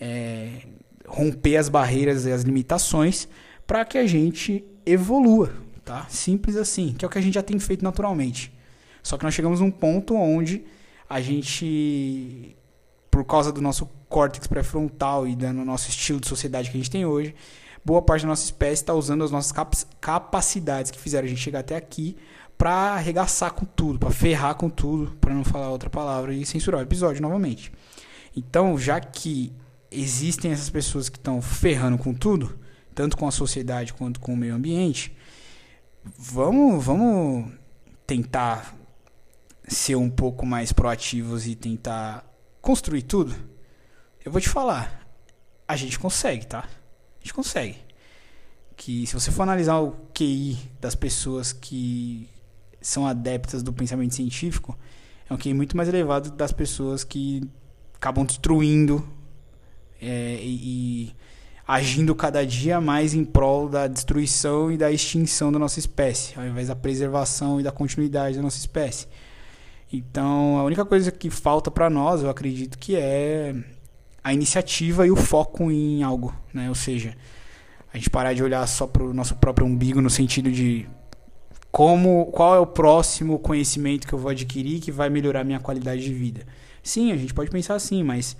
é, 0.00 0.62
romper 1.06 1.58
as 1.58 1.68
barreiras 1.68 2.24
e 2.24 2.32
as 2.32 2.40
limitações 2.40 3.28
para 3.66 3.84
que 3.84 3.98
a 3.98 4.06
gente 4.06 4.64
evolua, 4.86 5.52
tá? 5.84 6.06
Simples 6.08 6.56
assim, 6.56 6.94
que 6.94 7.04
é 7.04 7.06
o 7.06 7.10
que 7.10 7.18
a 7.18 7.22
gente 7.22 7.34
já 7.34 7.42
tem 7.42 7.58
feito 7.58 7.84
naturalmente. 7.84 8.50
Só 9.02 9.18
que 9.18 9.24
nós 9.24 9.34
chegamos 9.34 9.60
num 9.60 9.70
ponto 9.70 10.14
onde 10.14 10.64
a 11.12 11.20
gente, 11.20 12.56
por 13.10 13.22
causa 13.22 13.52
do 13.52 13.60
nosso 13.60 13.84
córtex 14.08 14.46
pré-frontal 14.46 15.28
e 15.28 15.36
do 15.36 15.52
nosso 15.52 15.90
estilo 15.90 16.18
de 16.18 16.26
sociedade 16.26 16.70
que 16.70 16.76
a 16.78 16.80
gente 16.80 16.90
tem 16.90 17.04
hoje, 17.04 17.34
boa 17.84 18.00
parte 18.00 18.22
da 18.22 18.28
nossa 18.28 18.44
espécie 18.44 18.82
está 18.82 18.94
usando 18.94 19.22
as 19.22 19.30
nossas 19.30 19.52
capacidades 20.00 20.90
que 20.90 20.98
fizeram 20.98 21.26
a 21.26 21.28
gente 21.28 21.40
chegar 21.40 21.58
até 21.58 21.76
aqui 21.76 22.16
para 22.56 22.94
arregaçar 22.94 23.52
com 23.52 23.66
tudo, 23.66 23.98
para 23.98 24.10
ferrar 24.10 24.54
com 24.54 24.70
tudo, 24.70 25.14
para 25.20 25.34
não 25.34 25.44
falar 25.44 25.68
outra 25.68 25.90
palavra 25.90 26.32
e 26.32 26.46
censurar 26.46 26.80
o 26.80 26.82
episódio 26.82 27.20
novamente. 27.20 27.70
Então, 28.34 28.78
já 28.78 28.98
que 28.98 29.52
existem 29.90 30.50
essas 30.50 30.70
pessoas 30.70 31.10
que 31.10 31.18
estão 31.18 31.42
ferrando 31.42 31.98
com 31.98 32.14
tudo, 32.14 32.58
tanto 32.94 33.18
com 33.18 33.28
a 33.28 33.30
sociedade 33.30 33.92
quanto 33.92 34.18
com 34.18 34.32
o 34.32 34.36
meio 34.36 34.54
ambiente, 34.54 35.14
vamos, 36.16 36.82
vamos 36.82 37.52
tentar 38.06 38.80
ser 39.74 39.96
um 39.96 40.10
pouco 40.10 40.46
mais 40.46 40.72
proativos 40.72 41.46
e 41.46 41.54
tentar 41.54 42.24
construir 42.60 43.02
tudo? 43.02 43.34
Eu 44.24 44.30
vou 44.30 44.40
te 44.40 44.48
falar, 44.48 45.06
a 45.66 45.76
gente 45.76 45.98
consegue, 45.98 46.46
tá? 46.46 46.60
A 46.60 47.18
gente 47.20 47.34
consegue. 47.34 47.78
Que 48.76 49.06
se 49.06 49.14
você 49.14 49.30
for 49.30 49.42
analisar 49.42 49.78
o 49.80 49.92
QI 50.14 50.58
das 50.80 50.94
pessoas 50.94 51.52
que 51.52 52.28
são 52.80 53.06
adeptas 53.06 53.62
do 53.62 53.72
pensamento 53.72 54.14
científico, 54.14 54.76
é 55.28 55.34
um 55.34 55.36
QI 55.36 55.54
muito 55.54 55.76
mais 55.76 55.88
elevado 55.88 56.30
das 56.30 56.52
pessoas 56.52 57.04
que 57.04 57.48
acabam 57.94 58.24
destruindo 58.24 59.08
é, 60.00 60.40
e, 60.42 61.06
e, 61.06 61.16
agindo 61.66 62.14
cada 62.14 62.44
dia 62.44 62.80
mais 62.80 63.14
em 63.14 63.24
prol 63.24 63.68
da 63.68 63.86
destruição 63.86 64.72
e 64.72 64.76
da 64.76 64.90
extinção 64.90 65.52
da 65.52 65.58
nossa 65.58 65.78
espécie, 65.78 66.36
ao 66.36 66.44
invés 66.44 66.68
da 66.68 66.74
preservação 66.74 67.60
e 67.60 67.62
da 67.62 67.70
continuidade 67.70 68.36
da 68.36 68.42
nossa 68.42 68.58
espécie. 68.58 69.06
Então, 69.92 70.56
a 70.56 70.64
única 70.64 70.84
coisa 70.84 71.12
que 71.12 71.28
falta 71.28 71.70
para 71.70 71.90
nós, 71.90 72.22
eu 72.22 72.30
acredito 72.30 72.78
que 72.78 72.96
é 72.96 73.54
a 74.24 74.32
iniciativa 74.32 75.06
e 75.06 75.10
o 75.10 75.16
foco 75.16 75.70
em 75.70 76.02
algo, 76.02 76.34
né? 76.54 76.68
Ou 76.68 76.74
seja, 76.74 77.14
a 77.92 77.98
gente 77.98 78.08
parar 78.08 78.32
de 78.32 78.42
olhar 78.42 78.66
só 78.66 78.86
para 78.86 79.02
o 79.02 79.12
nosso 79.12 79.36
próprio 79.36 79.66
umbigo 79.66 80.00
no 80.00 80.08
sentido 80.08 80.50
de 80.50 80.88
como, 81.70 82.26
qual 82.26 82.54
é 82.54 82.58
o 82.58 82.66
próximo 82.66 83.38
conhecimento 83.38 84.06
que 84.06 84.12
eu 84.12 84.18
vou 84.18 84.30
adquirir 84.30 84.80
que 84.80 84.90
vai 84.90 85.10
melhorar 85.10 85.44
minha 85.44 85.60
qualidade 85.60 86.02
de 86.02 86.14
vida. 86.14 86.46
Sim, 86.82 87.12
a 87.12 87.16
gente 87.16 87.34
pode 87.34 87.50
pensar 87.50 87.74
assim, 87.74 88.02
mas 88.02 88.36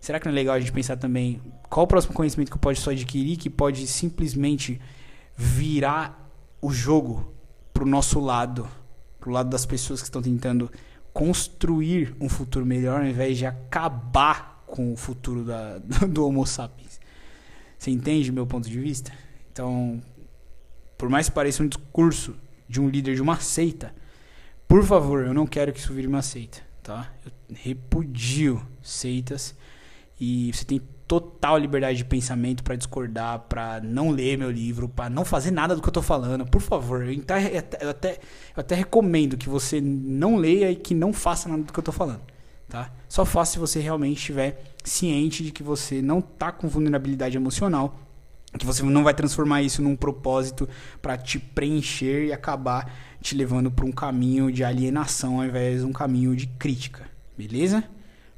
será 0.00 0.20
que 0.20 0.26
não 0.26 0.32
é 0.32 0.34
legal 0.34 0.54
a 0.54 0.60
gente 0.60 0.72
pensar 0.72 0.96
também 0.96 1.40
qual 1.68 1.84
o 1.84 1.86
próximo 1.86 2.14
conhecimento 2.14 2.50
que 2.50 2.56
eu 2.56 2.60
posso 2.60 2.90
adquirir 2.90 3.36
que 3.36 3.48
pode 3.48 3.86
simplesmente 3.86 4.80
virar 5.36 6.30
o 6.60 6.70
jogo 6.70 7.32
pro 7.72 7.86
nosso 7.86 8.20
lado, 8.20 8.68
pro 9.18 9.30
lado 9.30 9.48
das 9.48 9.64
pessoas 9.64 10.00
que 10.00 10.08
estão 10.08 10.20
tentando 10.20 10.70
construir 11.12 12.14
um 12.20 12.28
futuro 12.28 12.64
melhor 12.64 13.00
ao 13.00 13.06
invés 13.06 13.38
de 13.38 13.46
acabar 13.46 14.64
com 14.66 14.92
o 14.92 14.96
futuro 14.96 15.44
da, 15.44 15.78
do 16.08 16.26
Homo 16.26 16.46
sapiens. 16.46 17.00
Você 17.78 17.90
entende 17.90 18.30
meu 18.30 18.46
ponto 18.46 18.68
de 18.68 18.78
vista? 18.78 19.12
Então, 19.52 20.02
por 20.96 21.08
mais 21.08 21.28
que 21.28 21.34
pareça 21.34 21.62
um 21.62 21.68
discurso 21.68 22.36
de 22.68 22.80
um 22.80 22.88
líder 22.88 23.14
de 23.14 23.22
uma 23.22 23.40
seita, 23.40 23.94
por 24.68 24.84
favor, 24.84 25.24
eu 25.24 25.34
não 25.34 25.46
quero 25.46 25.72
que 25.72 25.80
isso 25.80 25.92
vire 25.92 26.06
uma 26.06 26.22
seita 26.22 26.70
tá? 26.82 27.12
Eu 27.24 27.32
repudio 27.54 28.66
seitas 28.82 29.54
e 30.20 30.50
você 30.52 30.64
tem 30.64 30.82
total 31.10 31.58
liberdade 31.58 31.98
de 31.98 32.04
pensamento 32.04 32.62
para 32.62 32.76
discordar, 32.76 33.40
para 33.48 33.80
não 33.80 34.10
ler 34.10 34.38
meu 34.38 34.48
livro, 34.48 34.88
para 34.88 35.10
não 35.10 35.24
fazer 35.24 35.50
nada 35.50 35.74
do 35.74 35.82
que 35.82 35.88
eu 35.88 35.92
tô 35.92 36.00
falando. 36.00 36.46
Por 36.46 36.60
favor, 36.60 37.02
eu 37.02 37.20
até, 37.20 37.84
eu 37.84 37.90
até, 37.90 38.12
eu 38.56 38.60
até 38.60 38.76
recomendo 38.76 39.36
que 39.36 39.48
você 39.48 39.80
não 39.80 40.36
leia 40.36 40.70
e 40.70 40.76
que 40.76 40.94
não 40.94 41.12
faça 41.12 41.48
nada 41.48 41.64
do 41.64 41.72
que 41.72 41.78
eu 41.80 41.82
tô 41.82 41.90
falando, 41.90 42.20
tá? 42.68 42.92
Só 43.08 43.24
faça 43.24 43.54
se 43.54 43.58
você 43.58 43.80
realmente 43.80 44.18
estiver 44.18 44.62
ciente 44.84 45.42
de 45.42 45.50
que 45.50 45.64
você 45.64 46.00
não 46.00 46.20
tá 46.20 46.52
com 46.52 46.68
vulnerabilidade 46.68 47.36
emocional, 47.36 47.98
que 48.56 48.64
você 48.64 48.80
não 48.84 49.02
vai 49.02 49.12
transformar 49.12 49.62
isso 49.62 49.82
num 49.82 49.96
propósito 49.96 50.68
para 51.02 51.18
te 51.18 51.40
preencher 51.40 52.26
e 52.26 52.32
acabar 52.32 52.88
te 53.20 53.34
levando 53.34 53.68
para 53.68 53.84
um 53.84 53.90
caminho 53.90 54.52
de 54.52 54.62
alienação 54.62 55.40
ao 55.40 55.46
invés 55.46 55.80
de 55.80 55.86
um 55.86 55.92
caminho 55.92 56.36
de 56.36 56.46
crítica, 56.46 57.08
beleza? 57.36 57.82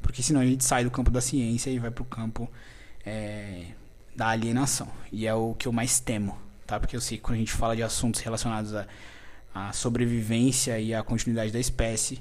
Porque 0.03 0.23
senão 0.23 0.41
a 0.41 0.45
gente 0.45 0.65
sai 0.65 0.85
do 0.85 0.91
campo 0.91 1.11
da 1.11 1.21
ciência 1.21 1.71
e 1.71 1.79
vai 1.79 1.91
para 1.91 2.03
o 2.03 2.07
campo 2.07 2.51
é, 3.07 3.67
da 4.15 4.29
alienação. 4.29 4.89
E 5.11 5.27
é 5.27 5.35
o 5.35 5.55
que 5.55 5.67
eu 5.67 5.73
mais 5.73 6.01
temo, 6.01 6.37
tá? 6.67 6.79
Porque 6.79 6.97
eu 6.97 7.01
sei 7.01 7.17
que 7.17 7.23
quando 7.23 7.37
a 7.37 7.39
gente 7.39 7.53
fala 7.53 7.75
de 7.77 7.83
assuntos 7.83 8.21
relacionados 8.21 8.75
à, 8.75 8.87
à 9.55 9.73
sobrevivência 9.73 10.79
e 10.79 10.93
à 10.93 11.03
continuidade 11.03 11.53
da 11.53 11.61
espécie, 11.61 12.21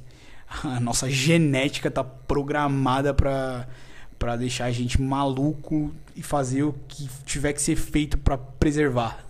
a 0.64 0.80
nossa 0.80 1.10
genética 1.10 1.88
está 1.88 2.04
programada 2.04 3.14
para 3.14 3.68
para 4.20 4.36
deixar 4.36 4.66
a 4.66 4.72
gente 4.72 5.02
maluco 5.02 5.92
e 6.16 6.22
fazer 6.22 6.62
o 6.62 6.74
que 6.88 7.10
tiver 7.26 7.54
que 7.54 7.62
ser 7.62 7.76
feito 7.76 8.20
para 8.20 8.38
preservar. 8.38 9.26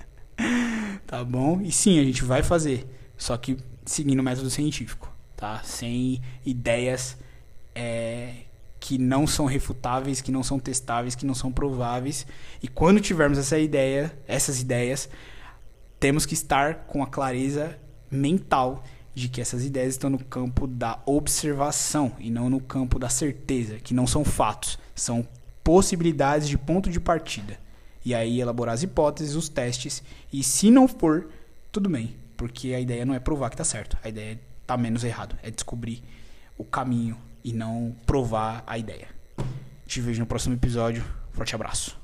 tá 1.06 1.22
bom? 1.22 1.60
E 1.60 1.70
sim, 1.70 2.00
a 2.00 2.04
gente 2.04 2.24
vai 2.24 2.42
fazer, 2.42 2.88
só 3.18 3.36
que 3.36 3.58
seguindo 3.84 4.20
o 4.20 4.22
método 4.22 4.48
científico, 4.48 5.14
tá? 5.36 5.60
Sem 5.62 6.22
ideias 6.42 7.18
é, 7.78 8.34
que 8.80 8.98
não 8.98 9.24
são 9.24 9.46
refutáveis, 9.46 10.20
que 10.20 10.32
não 10.32 10.42
são 10.42 10.58
testáveis, 10.58 11.14
que 11.14 11.24
não 11.24 11.34
são 11.34 11.52
prováveis. 11.52 12.26
E 12.60 12.66
quando 12.66 13.00
tivermos 13.00 13.38
essa 13.38 13.56
ideia, 13.56 14.12
essas 14.26 14.60
ideias, 14.60 15.08
temos 16.00 16.26
que 16.26 16.34
estar 16.34 16.86
com 16.86 17.04
a 17.04 17.06
clareza 17.06 17.78
mental 18.10 18.82
de 19.14 19.28
que 19.28 19.40
essas 19.40 19.64
ideias 19.64 19.94
estão 19.94 20.10
no 20.10 20.18
campo 20.18 20.66
da 20.66 21.00
observação 21.06 22.12
e 22.18 22.30
não 22.30 22.50
no 22.50 22.60
campo 22.60 22.98
da 22.98 23.08
certeza, 23.08 23.78
que 23.78 23.94
não 23.94 24.06
são 24.06 24.24
fatos, 24.24 24.76
são 24.94 25.26
possibilidades 25.62 26.48
de 26.48 26.58
ponto 26.58 26.90
de 26.90 26.98
partida. 26.98 27.58
E 28.04 28.14
aí 28.14 28.40
elaborar 28.40 28.74
as 28.74 28.82
hipóteses, 28.82 29.36
os 29.36 29.48
testes, 29.48 30.02
e 30.32 30.42
se 30.42 30.70
não 30.70 30.88
for, 30.88 31.28
tudo 31.70 31.88
bem, 31.88 32.16
porque 32.36 32.74
a 32.74 32.80
ideia 32.80 33.04
não 33.04 33.14
é 33.14 33.20
provar 33.20 33.50
que 33.50 33.54
está 33.54 33.64
certo, 33.64 33.96
a 34.02 34.08
ideia 34.08 34.32
é 34.32 34.38
tá 34.66 34.76
menos 34.76 35.04
errado, 35.04 35.36
é 35.42 35.50
descobrir 35.50 36.02
o 36.56 36.64
caminho 36.64 37.16
e 37.42 37.52
não 37.52 37.94
provar 38.06 38.62
a 38.66 38.78
ideia. 38.78 39.08
Te 39.86 40.00
vejo 40.00 40.20
no 40.20 40.26
próximo 40.26 40.54
episódio. 40.54 41.04
Forte 41.32 41.54
abraço. 41.54 41.97